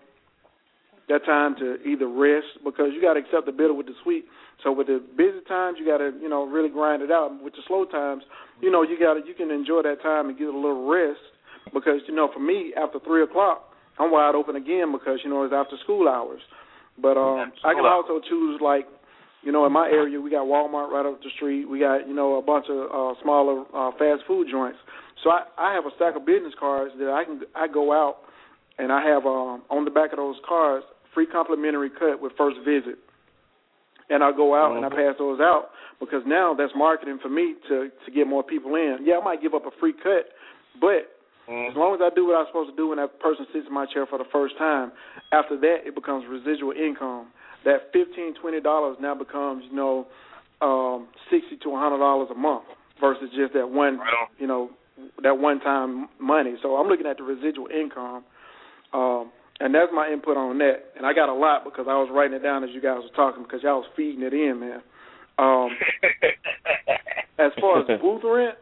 [1.09, 4.25] that time to either rest because you got to accept the bitter with the sweet.
[4.63, 7.31] So with the busy times, you got to, you know, really grind it out.
[7.41, 8.23] With the slow times,
[8.61, 11.19] you know, you got to, you can enjoy that time and get a little rest
[11.73, 15.43] because, you know, for me, after three o'clock, I'm wide open again because, you know,
[15.43, 16.41] it's after school hours.
[17.01, 18.85] But um, I can also choose like
[19.43, 21.69] you know, in my area, we got Walmart right up the street.
[21.69, 24.77] We got, you know, a bunch of uh, smaller uh, fast food joints.
[25.23, 28.17] So I, I have a stack of business cards that I can I go out
[28.77, 32.57] and I have um, on the back of those cards free complimentary cut with first
[32.65, 32.99] visit.
[34.09, 35.69] And I go out and I pass those out
[35.99, 38.99] because now that's marketing for me to to get more people in.
[39.03, 40.31] Yeah, I might give up a free cut,
[40.79, 41.11] but
[41.69, 43.73] as long as I do what I'm supposed to do when that person sits in
[43.73, 44.91] my chair for the first time,
[45.31, 47.27] after that it becomes residual income.
[47.65, 50.07] That fifteen, twenty dollars now becomes, you know,
[50.61, 52.65] um, sixty to a hundred dollars a month
[52.99, 53.99] versus just that one,
[54.39, 54.69] you know,
[55.23, 56.55] that one time money.
[56.61, 58.23] So I'm looking at the residual income,
[58.93, 60.93] um, and that's my input on that.
[60.95, 63.15] And I got a lot because I was writing it down as you guys were
[63.15, 64.81] talking because y'all was feeding it in, man.
[65.39, 65.69] Um,
[67.39, 68.57] as far as booth rent,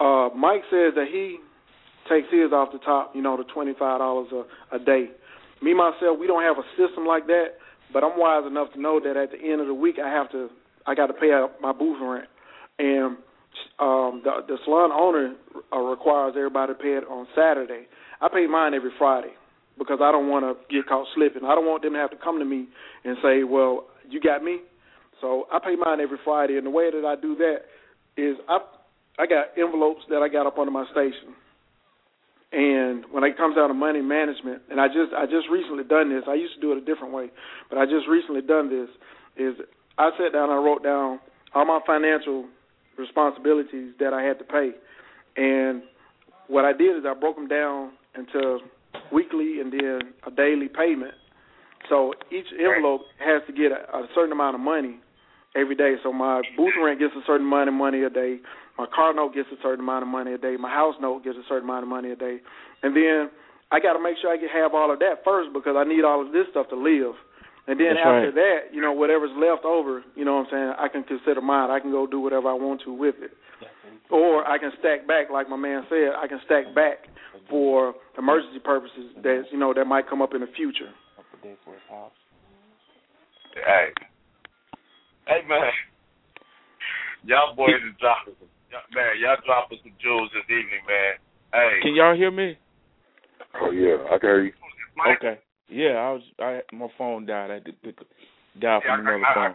[0.00, 1.38] uh, Mike says that he
[2.08, 5.10] takes his off the top, you know, the twenty five dollars a a day.
[5.62, 7.56] Me myself, we don't have a system like that,
[7.92, 10.30] but I'm wise enough to know that at the end of the week I have
[10.32, 10.50] to
[10.86, 12.28] I got to pay out my booth rent,
[12.78, 13.16] and
[13.80, 15.34] um, the the salon owner
[15.72, 17.86] uh, requires everybody to pay it on Saturday.
[18.20, 19.34] I pay mine every Friday
[19.78, 21.44] because I don't want to get caught slipping.
[21.44, 22.68] I don't want them to have to come to me
[23.04, 24.60] and say, "Well, you got me."
[25.20, 27.66] So I pay mine every Friday, and the way that I do that
[28.16, 28.58] is I
[29.18, 31.34] I got envelopes that I got up under my station.
[32.52, 36.14] And when it comes down to money management, and I just I just recently done
[36.14, 36.24] this.
[36.28, 37.28] I used to do it a different way,
[37.68, 38.88] but I just recently done this.
[39.36, 39.54] Is
[39.98, 41.18] I sat down and I wrote down
[41.54, 42.46] all my financial
[42.96, 44.70] responsibilities that I had to pay,
[45.36, 45.82] and
[46.48, 48.58] what I did is I broke them down into
[49.12, 51.14] weekly and then a daily payment.
[51.88, 54.98] So each envelope has to get a, a certain amount of money
[55.54, 55.94] every day.
[56.02, 58.38] So my booth rent gets a certain amount of money a day.
[58.78, 60.56] My car note gets a certain amount of money a day.
[60.56, 62.38] My house note gets a certain amount of money a day.
[62.82, 63.30] And then
[63.72, 66.04] I got to make sure I can have all of that first because I need
[66.04, 67.16] all of this stuff to live.
[67.66, 68.34] And then That's after right.
[68.34, 71.70] that, you know, whatever's left over, you know what I'm saying, I can consider mine.
[71.70, 73.32] I can go do whatever I want to with it.
[74.10, 77.10] Or I can stack back, like my man said, I can stack back
[77.50, 80.94] for emergency purposes that, you know, that might come up in the future.
[83.54, 83.88] Hey,
[85.26, 85.72] hey man,
[87.24, 88.55] y'all boys is dropping some, y'all-
[88.94, 89.18] man.
[89.20, 91.14] Y'all dropping some jewels this evening, man.
[91.52, 92.58] Hey, Can y'all hear me?
[93.60, 94.52] Oh yeah, I can hear you.
[95.16, 95.38] Okay.
[95.68, 96.22] Yeah, I was.
[96.38, 97.50] I my phone died.
[97.50, 97.98] I had to pick
[98.60, 99.54] dial Yeah, from I- another I- phone.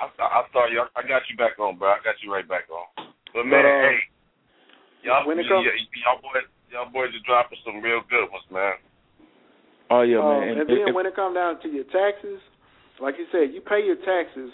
[0.00, 0.82] I, I, I saw you.
[0.96, 1.90] I got you back on, bro.
[1.90, 3.06] I got you right back on.
[3.34, 3.98] But man, But, uh, hey,
[5.04, 5.66] y'all, when it y- comes-
[6.02, 8.74] y'all boys, y'all boys are dropping some real good ones, man.
[9.90, 10.48] Oh yeah, Uh, man.
[10.48, 12.40] and And- then and- when it comes down to your taxes,
[13.00, 14.50] like you said, you pay your taxes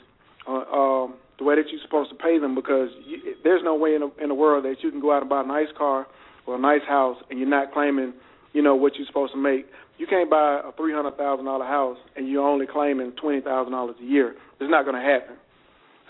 [0.47, 3.95] uh, um, the way that you're supposed to pay them because you, there's no way
[3.95, 6.07] in the, in the world that you can go out and buy a nice car
[6.47, 8.13] or a nice house and you're not claiming,
[8.53, 9.67] you know, what you're supposed to make.
[9.99, 13.73] You can't buy a three hundred thousand dollar house and you're only claiming twenty thousand
[13.73, 14.35] dollars a year.
[14.61, 15.37] It's not going to happen.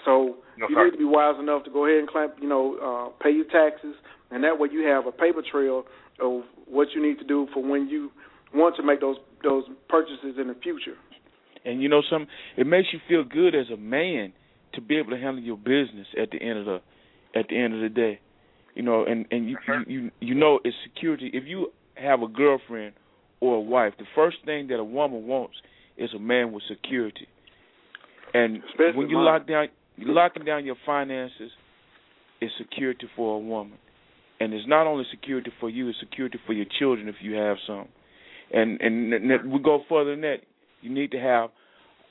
[0.05, 0.85] So No, you sir.
[0.85, 3.45] need to be wise enough to go ahead and claim, you know, uh, pay your
[3.47, 3.95] taxes,
[4.31, 5.85] and that way you have a paper trail
[6.20, 8.11] of what you need to do for when you
[8.55, 10.97] want to make those those purchases in the future.
[11.64, 12.29] And you know something?
[12.57, 14.33] It makes you feel good as a man
[14.75, 16.81] to be able to handle your business at the end of the
[17.35, 18.21] at the end of the day.
[18.75, 21.31] You know, and and you you you, you know it's security.
[21.33, 22.95] If you have a girlfriend
[23.41, 25.57] or a wife, the first thing that a woman wants
[25.97, 27.27] is a man with security.
[28.35, 31.51] And Especially when you lock down you locking down your finances
[32.41, 33.79] is security for a woman.
[34.41, 37.57] And it's not only security for you, it's security for your children if you have
[37.66, 37.89] some.
[38.53, 40.39] And and, and we go further than that.
[40.81, 41.51] You need to have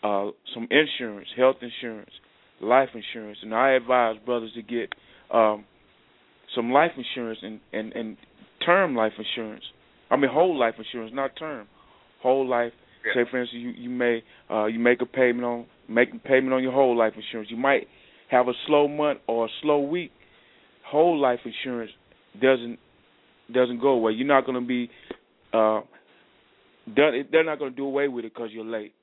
[0.04, 2.12] uh some insurance, health insurance,
[2.62, 4.94] life insurance, and I advise brothers to get
[5.34, 5.66] um
[6.56, 8.18] some life insurance and and and
[8.66, 9.64] term life insurance.
[10.10, 11.68] I mean whole life insurance, not term.
[12.22, 12.72] Whole life.
[13.06, 13.24] Yeah.
[13.24, 16.54] Say for instance you you may uh you make a payment on make a payment
[16.54, 17.50] on your whole life insurance.
[17.52, 17.88] You might
[18.30, 20.12] have a slow month or a slow week,
[20.86, 21.92] whole life insurance
[22.42, 22.80] doesn't
[23.54, 24.14] doesn't go away.
[24.14, 24.90] You're not going to be
[25.54, 25.82] uh,
[26.94, 27.26] done.
[27.32, 28.94] They're not going to do away with it because you're late.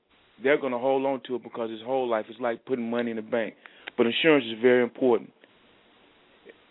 [0.43, 2.27] They're going to hold on to it because it's whole life.
[2.29, 3.55] It's like putting money in the bank.
[3.97, 5.31] But insurance is very important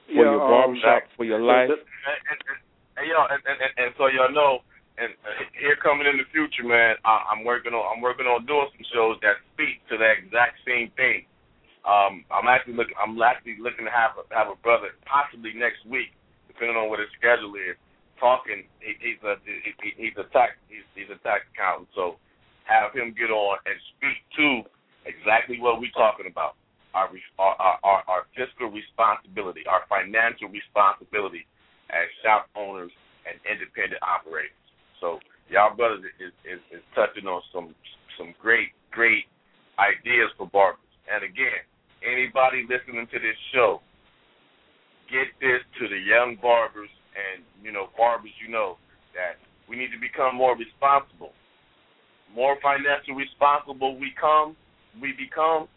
[0.07, 1.72] for Yeah, your um, barbershop, for your life.
[1.72, 2.39] And, and, and,
[2.99, 4.59] and yo, and, and, and, so y'all know,
[4.99, 8.45] and uh, here coming in the future, man, I, I'm working on I'm working on
[8.45, 11.26] doing some shows that speak to that exact same thing.
[11.82, 15.82] Um, I'm actually looking I'm actually looking to have a, have a brother possibly next
[15.89, 16.14] week,
[16.45, 17.74] depending on what his schedule is.
[18.22, 22.22] Talking, he, he's a he- he's a tax he's, he's a tax accountant, so
[22.66, 24.47] have him get on and speak to
[25.05, 26.55] exactly what we're talking about.
[26.93, 27.09] Our,
[27.41, 31.49] our, our, our, fiscal responsibility, our financial responsibility
[31.89, 32.93] as shop owners
[33.26, 34.53] and independent operators.
[35.01, 35.18] So
[35.49, 37.74] y'all brothers is, is, is touching on some
[38.14, 39.26] some great great
[39.82, 40.86] ideas for barbers.
[41.09, 41.66] And again,
[42.05, 43.82] anybody listening to this show,
[45.09, 48.78] get this to the young barbers and you know barbers you know
[49.18, 51.34] that we need to become more responsible.
[52.34, 54.56] More financially responsible we come,
[55.02, 55.68] we become,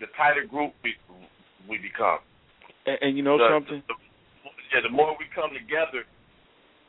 [0.00, 0.94] the tighter group we
[1.70, 2.18] we become.
[2.86, 3.82] And, and you know The- something?
[3.86, 3.94] the-
[4.74, 6.02] yeah, the more we come together,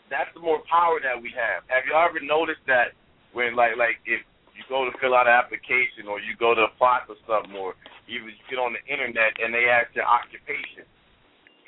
[0.10, 1.64] that's the more power that we have.
[1.68, 2.94] Have you ever noticed that
[3.34, 4.22] when like like if
[4.56, 7.76] you go to fill out an application or you go to apply for something or
[8.08, 10.86] even you get on the internet and they ask your occupation.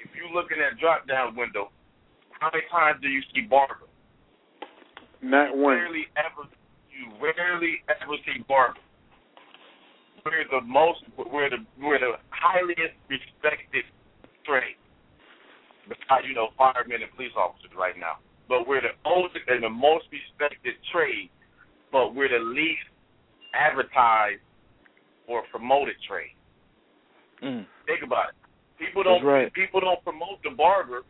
[0.01, 1.69] If you look in that drop down window,
[2.39, 3.89] how many times do you see barber?
[5.21, 5.75] Not one.
[5.81, 6.45] Rarely ever
[6.95, 8.79] you rarely ever see barber.
[10.23, 13.85] We're the most we're the we're the highest respected
[14.47, 14.79] trade.
[15.85, 18.17] Besides, you know, firemen and police officers right now.
[18.49, 21.29] But we're the oldest and the most respected trade,
[21.91, 22.89] but we're the least
[23.53, 24.41] advertised
[25.27, 26.33] or promoted trade.
[27.43, 27.65] Mm.
[27.85, 28.35] Think about it.
[28.81, 29.53] People don't That's right.
[29.53, 31.05] people don't promote the barber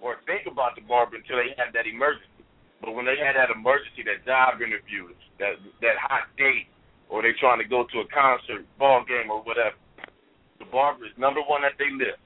[0.00, 2.35] or think about the barber until they have that emergency.
[2.82, 5.08] But when they had that emergency, that job interview,
[5.40, 6.68] that that hot date,
[7.08, 9.76] or they trying to go to a concert, ball game, or whatever,
[10.60, 12.20] the barber is number one that they list.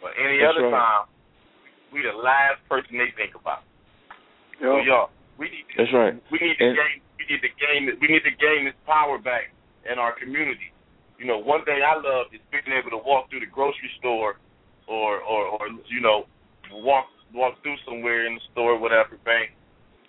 [0.00, 0.76] But any That's other right.
[0.76, 1.04] time,
[1.92, 3.64] we the last person they think about.
[4.60, 6.14] So y'all, we need to, That's right.
[6.32, 9.18] we need to And- gain we need to gain we need to gain this power
[9.18, 9.52] back
[9.90, 10.72] in our community.
[11.18, 14.36] You know, one thing I love is being able to walk through the grocery store
[14.86, 16.24] or or, or you know,
[16.72, 19.52] walk walk through somewhere in the store, whatever, bank.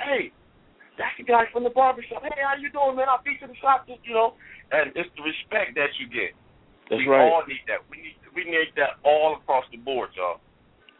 [0.01, 0.31] Hey,
[0.97, 2.25] that's the guy from the barber shop.
[2.25, 3.09] Hey, how you doing, man?
[3.09, 4.33] I'll be to the shop, just you know.
[4.73, 6.33] And it's the respect that you get.
[6.89, 7.29] That's we right.
[7.29, 7.85] all need that.
[7.89, 10.41] We need we need that all across the board, y'all.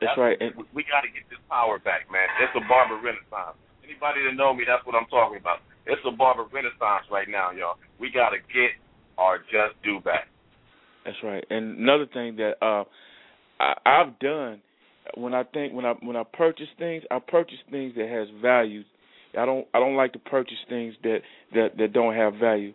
[0.02, 0.38] That's right.
[0.40, 2.30] And We, we got to get this power back, man.
[2.42, 3.58] It's a barber renaissance.
[3.82, 5.66] Anybody that know me, that's what I'm talking about.
[5.88, 7.82] It's a barber renaissance right now, y'all.
[7.98, 8.78] We got to get
[9.18, 10.28] our just due back.
[11.06, 11.44] That's right.
[11.50, 12.84] And another thing that uh
[13.60, 14.62] I, I've done
[15.16, 18.84] when I think when I when I purchase things, I purchase things that has value.
[19.38, 21.20] I don't I don't like to purchase things that
[21.54, 22.74] that that don't have value.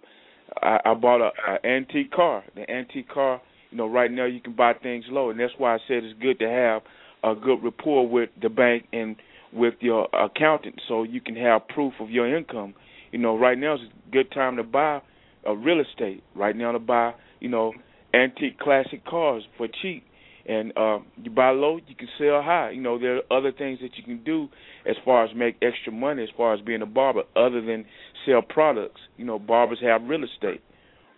[0.60, 2.44] I, I bought a, a antique car.
[2.54, 5.74] The antique car, you know, right now you can buy things low, and that's why
[5.74, 6.82] I said it's good to have
[7.24, 9.16] a good rapport with the bank and
[9.52, 12.74] with your accountant, so you can have proof of your income.
[13.12, 15.00] You know, right now is a good time to buy
[15.46, 16.22] a real estate.
[16.34, 17.72] Right now to buy, you know,
[18.14, 20.04] antique classic cars for cheap.
[20.48, 22.70] And uh, you buy low, you can sell high.
[22.70, 24.48] You know, there are other things that you can do
[24.86, 27.84] as far as make extra money as far as being a barber, other than
[28.26, 29.00] sell products.
[29.16, 30.60] You know, barbers have real estate.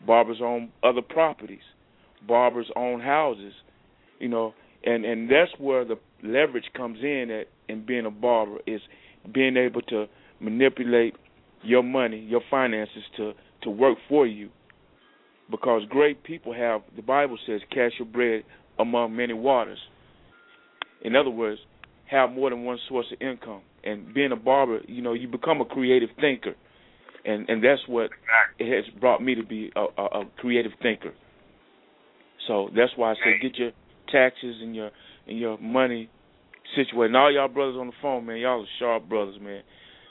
[0.07, 1.63] Barbers own other properties.
[2.27, 3.55] Barbers own houses.
[4.19, 4.55] You know,
[4.85, 8.81] and and that's where the leverage comes in at in being a barber is
[9.33, 10.07] being able to
[10.41, 11.15] manipulate
[11.63, 14.51] your money, your finances to to work for you.
[15.51, 18.45] Because great people have the Bible says cast your bread
[18.79, 19.79] among many waters.
[21.03, 21.61] In other words,
[22.11, 23.63] have more than one source of income.
[23.83, 26.55] And being a barber, you know, you become a creative thinker.
[27.25, 28.11] And and that's what
[28.59, 31.13] it has brought me to be a, a, a creative thinker.
[32.47, 33.71] So that's why I say get your
[34.13, 34.91] taxes and your
[35.27, 36.11] and your money
[36.77, 37.15] situated.
[37.15, 39.63] And all y'all brothers on the phone, man, y'all are sharp brothers, man.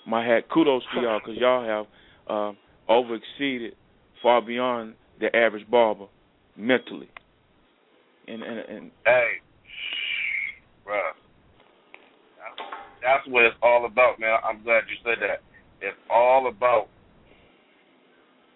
[0.08, 1.86] My hat, kudos to y'all because y'all have
[2.28, 3.76] uh, over exceeded
[4.22, 6.06] far beyond the average barber
[6.58, 7.10] mentally.
[8.28, 9.42] And and and Hey,
[10.88, 11.14] bruh.
[13.04, 14.40] That's what it's all about, man.
[14.48, 15.44] I'm glad you said that.
[15.84, 16.88] It's all about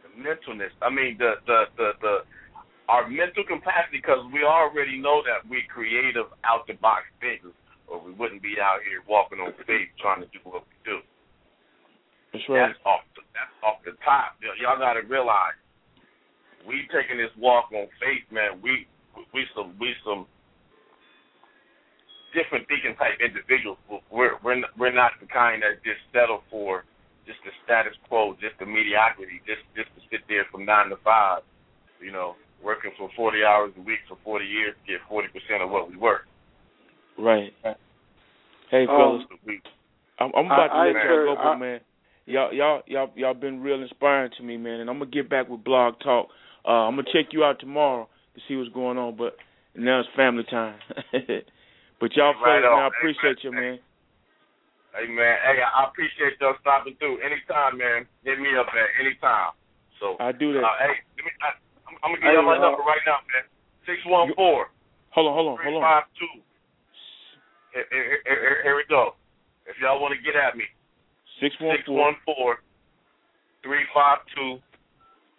[0.04, 0.72] the mentalness.
[0.82, 2.16] I mean, the the the, the
[2.88, 7.52] our mental capacity, because we already know that we're creative, out the box thinkers,
[7.92, 10.98] or we wouldn't be out here walking on faith trying to do what we do.
[12.32, 12.72] that's right.
[12.72, 14.40] That's off the that's off the top.
[14.40, 15.60] Y'all got to realize
[16.64, 18.64] we taking this walk on faith, man.
[18.64, 18.88] We
[19.34, 20.26] we some we some
[22.34, 23.78] different thinking type individuals.
[24.12, 26.84] We're we're we're not the kind that just settle for
[27.26, 30.98] just the status quo, just the mediocrity, just just to sit there from nine to
[31.04, 31.44] five,
[32.00, 35.64] you know, working for forty hours a week for forty years to get forty percent
[35.64, 36.28] of what we work.
[37.18, 37.54] Right.
[38.70, 39.24] Hey, Um, fellas,
[40.20, 41.80] I'm, I'm about I- to let I- y'all go, I- but man,
[42.26, 44.80] y'all y'all y'all y'all been real inspiring to me, man.
[44.82, 46.30] And I'm gonna get back with Blog Talk.
[46.66, 49.34] Uh, I'm gonna check you out tomorrow to see what's going on, but
[49.74, 50.78] now it's family time.
[52.00, 53.82] but y'all Right fellas, I appreciate you, man.
[54.94, 57.18] Hey man, hey, I appreciate y'all stopping through.
[57.26, 58.06] Anytime, man.
[58.24, 59.54] Hit me up at any time.
[60.00, 60.62] So I do that.
[60.62, 61.50] Uh, hey, let me, I,
[61.90, 63.46] I'm, I'm gonna Hey, give y'all my uh, number right now, man.
[63.90, 64.70] Six one four
[65.18, 65.82] Hold on, hold on, hold on.
[65.82, 66.30] five two.
[67.74, 69.18] Here, here- here- here we go.
[69.66, 70.66] If y'all want to get at me,
[71.42, 71.98] Six one six four.
[71.98, 72.62] one four
[73.66, 74.62] three five two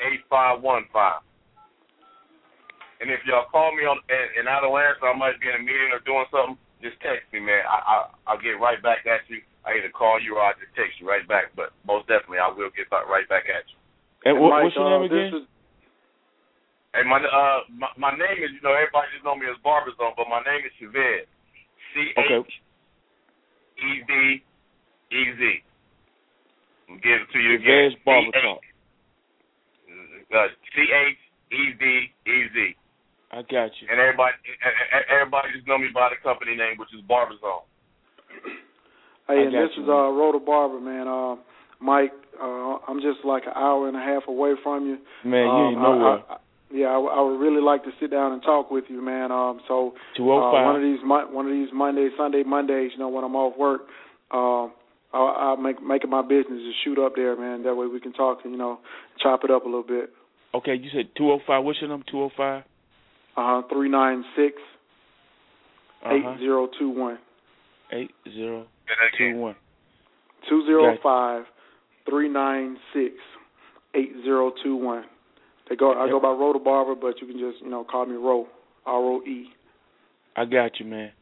[0.02, 1.22] eight five one five.
[3.00, 5.54] And if y'all call me on and, and I don't answer, I might be in
[5.54, 6.58] a meeting or doing something.
[6.82, 7.62] Just text me, man.
[7.66, 7.94] I, I
[8.26, 9.42] I'll get right back at you.
[9.66, 11.54] I either call you or I just text you right back.
[11.54, 13.78] But most definitely, I will get back, right back at you.
[14.22, 15.30] Hey, And what, Mike, what's your uh, name again?
[15.30, 15.46] This is,
[16.94, 20.16] Hey, my uh my, my name is you know everybody just know me as BarberZone,
[20.16, 21.28] but my name is Chevez.
[21.94, 22.42] C Okay.
[22.42, 22.52] H
[23.78, 24.12] E V
[25.14, 25.42] E Z.
[26.88, 27.92] I'm giving it to you again.
[27.92, 28.62] Chevez Barber C-H- Talk.
[30.32, 31.20] Uh, C H
[31.52, 31.84] E V
[32.26, 32.76] E Z.
[33.30, 33.88] I got you.
[33.90, 34.34] And everybody
[35.12, 37.64] everybody just know me by the company name, which is BarberZone.
[39.28, 41.06] hey, I and got this you, is uh, Rhoda Barber, man.
[41.06, 41.36] Uh,
[41.80, 44.98] Mike, uh, I'm just like an hour and a half away from you.
[45.28, 46.18] Man, you Um, ain't nowhere.
[46.28, 46.36] I, I,
[46.72, 49.30] yeah, I, I would really like to sit down and talk with you, man.
[49.30, 52.92] Um, so Two oh uh, one of these mon- one of these Mondays, Sunday Mondays,
[52.92, 53.82] you know, when I'm off work,
[54.32, 54.72] um,
[55.12, 57.62] I'll, I'll make make it my business to shoot up there, man.
[57.62, 58.80] That way we can talk and you know
[59.22, 60.10] chop it up a little bit.
[60.54, 61.64] Okay, you said two oh five.
[61.64, 62.04] What's your number?
[62.10, 62.64] Two oh five.
[63.38, 63.62] Uh huh.
[63.72, 64.54] Three nine six
[66.04, 66.38] Uh eight huh.
[66.40, 67.18] zero two one.
[67.92, 69.38] Eight zero Say that two again.
[69.38, 69.54] one.
[70.48, 71.44] Two zero five
[72.08, 73.14] three nine six
[73.94, 75.04] eight zero two one.
[75.70, 75.92] They go.
[75.92, 78.48] I go by Rhoda Barber, but you can just you know call me Ro
[78.86, 79.50] R O E.
[80.34, 81.12] I got you, man.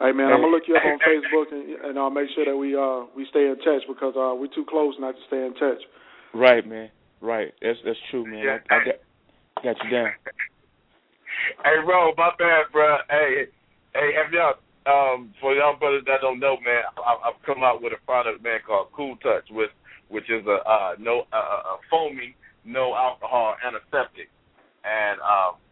[0.00, 0.34] Hey man, Hey.
[0.34, 3.06] I'm gonna look you up on Facebook and, and I'll make sure that we uh
[3.16, 5.80] we stay in touch because uh we're too close not to stay in touch.
[6.34, 6.90] Right, man.
[7.22, 7.54] Right.
[7.62, 8.44] That's that's true, man.
[8.44, 8.58] Yeah.
[8.70, 8.94] I, I got
[9.62, 10.10] got you down.
[11.62, 12.98] Hey, Ro, my bad, bro.
[13.08, 13.46] Hey,
[13.94, 14.58] hey, have y'all,
[14.90, 18.42] um, for y'all brothers that don't know, man, I, I've come out with a product,
[18.42, 19.70] man, called Cool Touch, with
[20.08, 22.34] which is a uh, no uh, a foaming,
[22.64, 24.28] no alcohol antiseptic,
[24.82, 25.62] and um,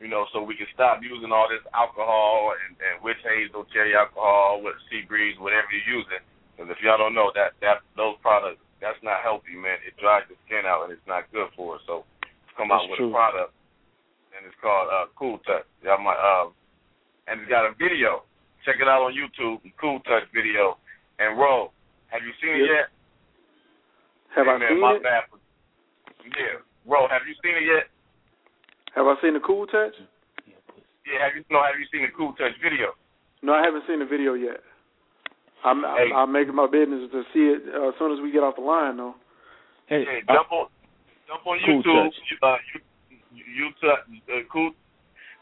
[0.00, 3.94] you know, so we can stop using all this alcohol and, and witch hazel, cherry
[3.94, 6.22] alcohol, with sea breeze, whatever you're using.
[6.56, 9.78] Because if y'all don't know that that those products, that's not healthy, man.
[9.84, 11.84] It dries the skin out and it's not good for us.
[11.86, 12.08] So
[12.56, 13.12] come out with true.
[13.12, 13.52] a product
[14.36, 15.64] and it's called uh, Cool Touch.
[15.82, 16.52] Y'all might, um,
[17.26, 18.22] and it's got a video.
[18.64, 20.76] Check it out on YouTube, Cool Touch video.
[21.18, 21.72] And Ro,
[22.12, 22.92] have you seen it yet?
[24.36, 25.02] Have Hey, I man, seen my it?
[25.02, 25.22] bad.
[26.36, 27.88] Yeah, Ro, have you seen it yet?
[28.94, 29.94] Have I seen the Cool Touch?
[31.06, 31.44] Yeah, have you?
[31.50, 32.92] No, have you seen the Cool Touch video?
[33.42, 34.60] No, I haven't seen the video yet.
[35.64, 36.10] I'm Hey.
[36.12, 38.56] I'm, I'm making my business to see it uh, as soon as we get off
[38.56, 39.14] the line, though.
[39.86, 40.66] Hey, Yeah, uh, jump on,
[41.30, 42.10] jump on Cool YouTube.
[42.10, 42.16] Touch.
[42.42, 42.80] Uh, you,
[43.44, 43.92] YouTube,
[44.28, 44.72] uh, cool,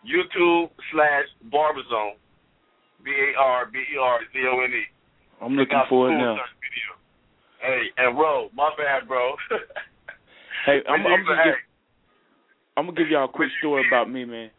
[0.05, 2.15] YouTube slash Barbazone,
[3.05, 4.83] B A R B E R Z O N E.
[5.41, 6.35] I'm looking out the for it now.
[6.35, 6.91] Video.
[7.61, 9.35] Hey, and Ro, my bad, bro.
[10.67, 11.55] Hey, I'm, When I'm you- just hey, give,
[12.79, 14.51] I'm gonna give y'all a quick story about me, man.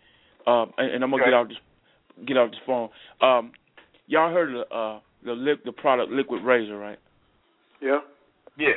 [0.46, 1.32] Um, and, and I'm gonna Okay.
[1.32, 1.58] get off this
[2.28, 2.90] get off this phone.
[3.22, 3.52] Um,
[4.06, 7.00] y'all heard of the uh the li- the product Liquid Razor, right?
[7.82, 8.00] Yeah.
[8.58, 8.76] yeah.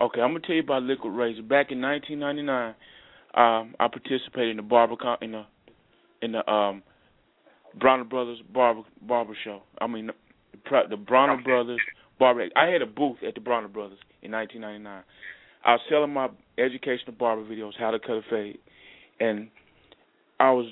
[0.00, 1.42] Okay, I'm gonna tell you about Liquid Razor.
[1.42, 2.74] Back in 1999,
[3.36, 5.44] um, I participated in the barber con- in the
[6.22, 6.82] in the um
[7.78, 9.62] Bronner Brothers barber barber show.
[9.80, 11.40] I mean, the, the Bronner.
[11.42, 11.80] Brothers
[12.18, 12.48] barber.
[12.56, 15.04] I had a booth at the Bronner Brothers in 1999.
[15.64, 16.28] I was selling my
[16.58, 18.58] educational barber videos, how to cut a fade,
[19.20, 19.48] and
[20.38, 20.66] I was,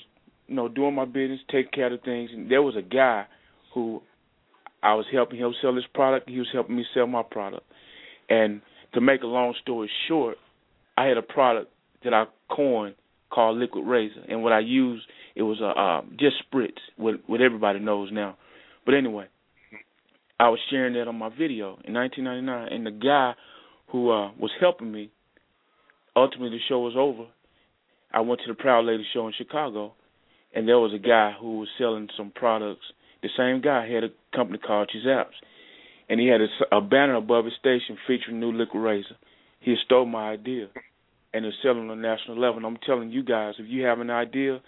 [0.46, 2.30] you know, doing my business, taking care of things.
[2.32, 3.26] And there was a guy
[3.74, 4.02] who
[4.82, 6.28] I was helping him sell his product.
[6.28, 7.64] He was helping me sell my product.
[8.28, 8.62] And
[8.94, 10.36] to make a long story short,
[10.96, 11.72] I had a product
[12.04, 12.94] that I coined
[13.30, 17.40] called Liquid Razor, and what I used it was a uh, just spritz, what what
[17.40, 18.36] everybody knows now.
[18.86, 19.26] But anyway,
[20.38, 23.34] I was sharing that on my video in 1999, and the guy
[23.88, 25.10] who uh, was helping me,
[26.14, 27.28] ultimately the show was over.
[28.12, 29.94] I went to the Proud Lady show in Chicago,
[30.54, 32.84] and there was a guy who was selling some products.
[33.22, 35.34] The same guy had a company called Chizaps,
[36.08, 39.16] and he had a, a banner above his station featuring new liquid razor.
[39.60, 40.68] He stole my idea,
[41.34, 42.58] and it's selling on a national level.
[42.58, 44.60] And I'm telling you guys, if you have an idea,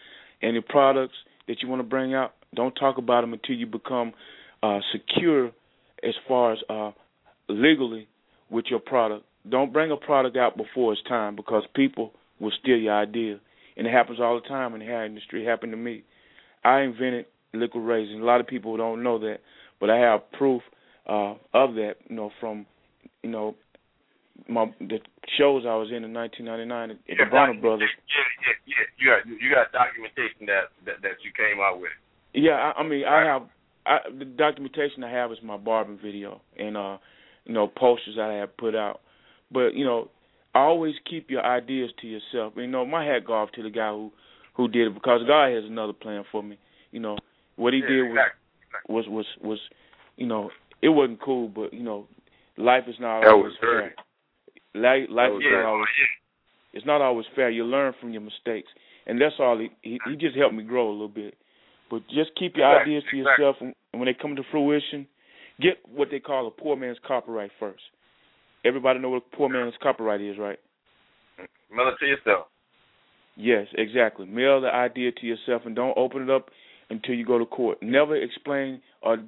[0.43, 1.14] any products
[1.49, 4.12] that you want to bring out, don't talk about them until you become
[4.62, 5.47] uh, secure
[6.03, 6.91] as far as uh,
[7.49, 8.09] legally
[8.51, 9.25] with your product.
[9.49, 13.39] Don't bring a product out before it's time because people will steal your idea,
[13.77, 15.45] and it happens all the time in the hair industry.
[15.45, 16.03] It happened to me.
[16.64, 18.14] I invented liquid razor.
[18.14, 19.39] A lot of people don't know that,
[19.79, 20.62] but I have proof
[21.09, 21.95] uh, of that.
[22.09, 22.67] You know, from
[23.23, 23.55] you know
[24.49, 24.99] my the
[25.39, 27.91] shows I was in in 1999 at the Bronner Brothers.
[28.09, 28.84] Yeah, yeah, yeah.
[28.99, 31.93] You got you got documentation that that, that you came out with.
[32.32, 33.43] Yeah, I, I mean, I have
[33.87, 36.99] I, the documentation I have is my barbing video and uh,
[37.45, 39.01] you know, posters that I have put out.
[39.51, 40.11] But you know,
[40.55, 42.55] always keep your ideas to yourself.
[42.57, 44.12] You know, my hat go off to the guy who
[44.55, 46.59] who did it because God has another plan for me.
[46.91, 47.16] You know,
[47.57, 48.95] what he yeah, did exactly.
[48.95, 49.59] was was was was
[50.16, 50.51] you know,
[50.82, 52.07] it wasn't cool, but you know,
[52.57, 53.95] life is not That always was fair.
[54.77, 55.89] Life, life is not always
[56.72, 57.49] it's not always fair.
[57.49, 58.68] You learn from your mistakes,
[59.07, 59.59] and that's all.
[59.59, 61.35] He he, he just helped me grow a little bit.
[61.91, 65.07] But just keep your Exactly, ideas to yourself, and and when they come to fruition,
[65.59, 67.81] get what they call a poor man's copyright first.
[68.62, 70.59] Everybody know what a poor man's copyright is, right?
[71.72, 72.47] Mail it to yourself.
[73.37, 74.27] Yes, exactly.
[74.27, 76.51] Mail the idea to yourself and don't open it up
[76.91, 77.78] until you go to court.
[77.82, 79.18] Never explain or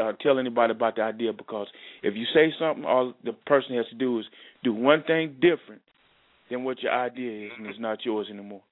[0.00, 1.66] uh, tell anybody about the idea because
[2.02, 4.26] if you say something, all the person has to do is
[4.62, 5.82] do one thing different
[6.50, 8.62] than what your idea is, and it's not yours anymore.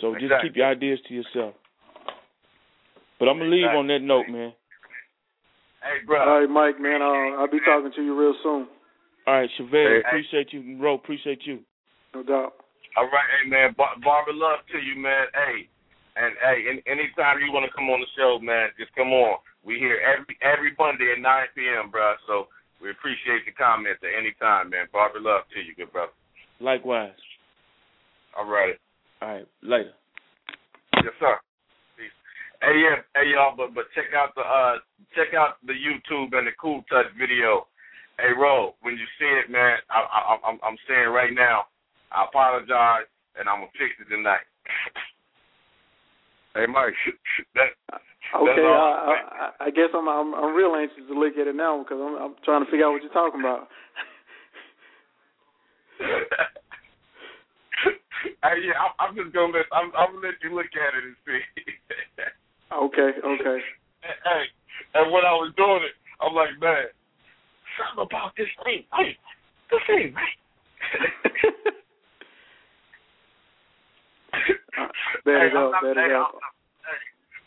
[0.00, 1.54] So just keep your ideas to yourself.
[3.18, 4.52] But I'm gonna leave on that note, man.
[5.82, 6.20] Hey, bro.
[6.20, 7.02] All right, Mike, man.
[7.02, 8.68] Uh, I'll be talking to you real soon.
[9.26, 10.02] All right, Chevelle, Hey.
[10.06, 10.76] appreciate you.
[10.78, 11.60] Ro, appreciate you.
[12.14, 12.54] No doubt.
[12.96, 15.26] All right, hey man, Bar- Barbara, love to you, man.
[15.32, 15.68] Hey,
[16.16, 19.40] and hey, any, anytime you want to come on the show, man, just come on.
[19.64, 22.14] We here every every Monday at 9 p.m., bro.
[22.26, 22.48] So
[22.82, 24.90] we appreciate your comments at any time, man.
[24.92, 26.12] Barbara, love to you, good brother.
[26.60, 27.16] Likewise.
[28.36, 28.76] All right,
[29.20, 29.92] All right, later.
[31.04, 31.36] yes sir.
[31.96, 32.16] Peace.
[32.60, 34.80] Hey yeah, hey y'all, but but check out the uh
[35.14, 37.68] check out the YouTube and the Cool Touch video.
[38.18, 41.68] Hey Ro, when you see it, man, I, I, I'm I'm saying right now,
[42.10, 43.08] I apologize
[43.38, 44.44] and I'm gonna fix it tonight.
[46.54, 46.92] Hey, Mike.
[47.54, 47.72] that,
[48.32, 48.64] Okay.
[48.64, 52.00] I, I, I guess I'm, I'm I'm real anxious to look at it now because
[52.00, 53.68] I'm I'm trying to figure out what you're talking about.
[58.40, 61.04] hey, yeah, I'm, I'm just gonna let I'm, I'm gonna let you look at it
[61.04, 61.40] and see.
[62.72, 63.58] Okay, okay.
[64.00, 64.44] hey,
[64.94, 65.92] and when I was doing it,
[66.24, 66.88] I'm like, man,
[67.76, 69.14] something about this thing, hey,
[69.70, 70.40] this thing, right?
[75.24, 76.34] Bet Hey, it I'm up, not- bet it up.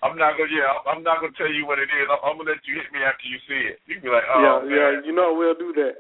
[0.04, 2.06] I'm- not gonna, yeah, I'm not gonna tell you what it is.
[2.12, 3.80] I'm, I'm gonna let you hit me after you see it.
[3.90, 4.70] You can be like, oh, yeah, man.
[4.70, 4.90] yeah.
[5.02, 5.98] You know we'll do that.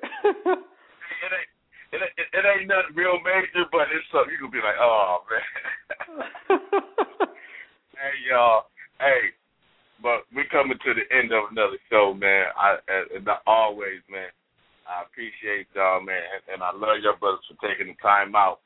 [1.25, 1.49] It ain't,
[1.91, 4.77] it, ain't- it, it ain't nothing real major, but it's something you can be like,
[4.77, 5.45] oh man.
[7.97, 8.67] hey y'all,
[8.99, 9.33] hey,
[10.03, 12.51] but we coming to the end of another show, man.
[12.53, 14.29] I as, as always, man.
[14.85, 18.59] I appreciate y'all, man, and, and I love your brothers for taking the time out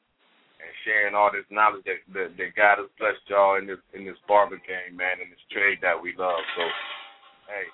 [0.59, 4.03] and sharing all this knowledge that that, that God has blessed y'all in this in
[4.03, 6.43] this barber game, man, in this trade that we love.
[6.55, 6.63] So,
[7.47, 7.67] hey,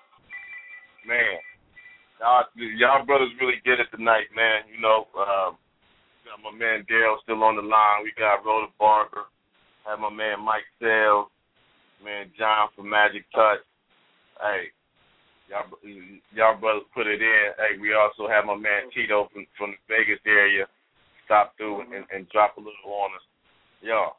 [1.09, 1.41] man,
[2.21, 2.45] y'all
[2.77, 4.69] y'all brothers really did it tonight, man.
[4.69, 5.57] You know, um,
[6.25, 8.05] got my man Dale still on the line.
[8.05, 9.25] We got Rhoda Barber,
[9.89, 11.29] have my man Mike Sales,
[12.05, 13.65] man John from Magic Touch.
[14.37, 14.69] Hey,
[15.49, 15.73] y'all
[16.37, 17.45] y'all brothers put it in.
[17.57, 20.69] Hey, we also have my man Tito from from the Vegas area
[21.25, 23.25] stop through and, and drop a little on us.
[23.81, 24.15] Yo,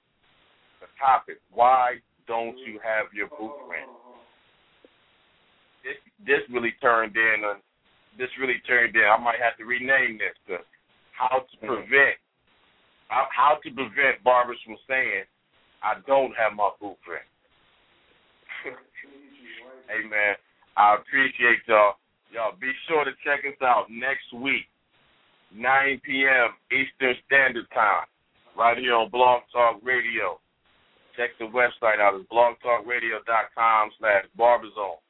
[0.81, 3.91] the topic: Why don't you have your booth rent?
[5.83, 7.47] This this really turned in.
[7.47, 7.55] A,
[8.19, 9.07] this really turned in.
[9.07, 10.63] I might have to rename this to
[11.13, 11.67] how to mm-hmm.
[11.67, 12.19] prevent
[13.09, 15.25] how, how to prevent barbers from saying
[15.83, 17.31] I don't have my booth rent.
[19.89, 20.35] hey man,
[20.77, 21.95] I appreciate y'all.
[22.35, 24.67] Y'all be sure to check us out next week,
[25.55, 26.49] 9 p.m.
[26.73, 28.07] Eastern Standard Time,
[28.57, 30.41] right here on Blog Talk Radio.
[31.17, 32.15] Check the website out.
[32.15, 35.01] It's blogtalkradio.com slash barberzone.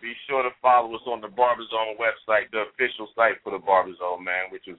[0.00, 4.22] Be sure to follow us on the Barberzone website, the official site for the Barberzone,
[4.22, 4.78] man, which is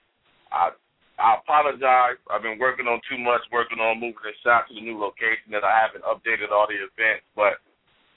[0.51, 0.71] I
[1.19, 2.15] I apologize.
[2.31, 5.51] I've been working on too much, working on moving the shop to the new location
[5.51, 7.59] that I haven't updated all the events, but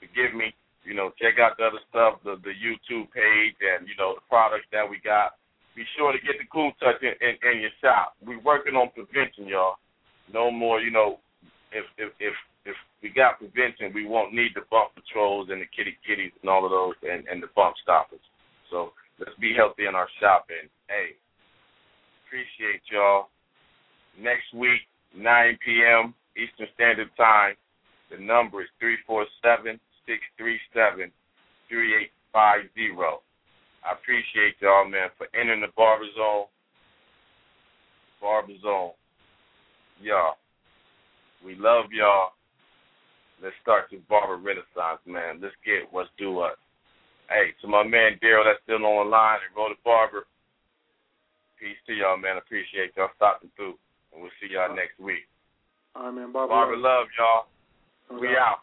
[0.02, 0.50] forgive me.
[0.82, 4.26] You know, check out the other stuff, the the YouTube page and, you know, the
[4.26, 5.38] products that we got.
[5.78, 8.18] Be sure to get the cool touch in, in, in your shop.
[8.20, 9.78] We're working on prevention, y'all.
[10.28, 11.22] No more, you know,
[11.70, 12.34] if if if
[12.66, 16.50] if we got prevention, we won't need the bump patrols and the kitty kitties and
[16.50, 18.22] all of those and, and the bump stoppers.
[18.70, 20.46] So let's be healthy in our shop.
[20.50, 21.16] And hey,
[22.26, 23.28] appreciate y'all.
[24.20, 24.82] Next week,
[25.16, 26.14] 9 p.m.
[26.36, 27.54] Eastern Standard Time.
[28.10, 31.12] The number is 347 637
[31.68, 33.22] 3850.
[33.82, 36.46] I appreciate y'all, man, for entering the Barber Zone.
[38.20, 38.94] Barber Zone.
[40.00, 40.38] Y'all.
[41.44, 42.38] We love y'all.
[43.42, 45.42] Let's start this barber renaissance, man.
[45.42, 46.54] Let's get what's due us.
[47.26, 50.30] Hey, to my man Daryl that's still on the line and Roll the Barber.
[51.58, 52.38] Peace to y'all, man.
[52.38, 53.74] Appreciate y'all stopping through.
[54.14, 55.26] And we'll see y'all next week.
[55.96, 56.30] All right, man.
[56.30, 57.50] Barber, Barber love, y'all.
[58.20, 58.62] We out.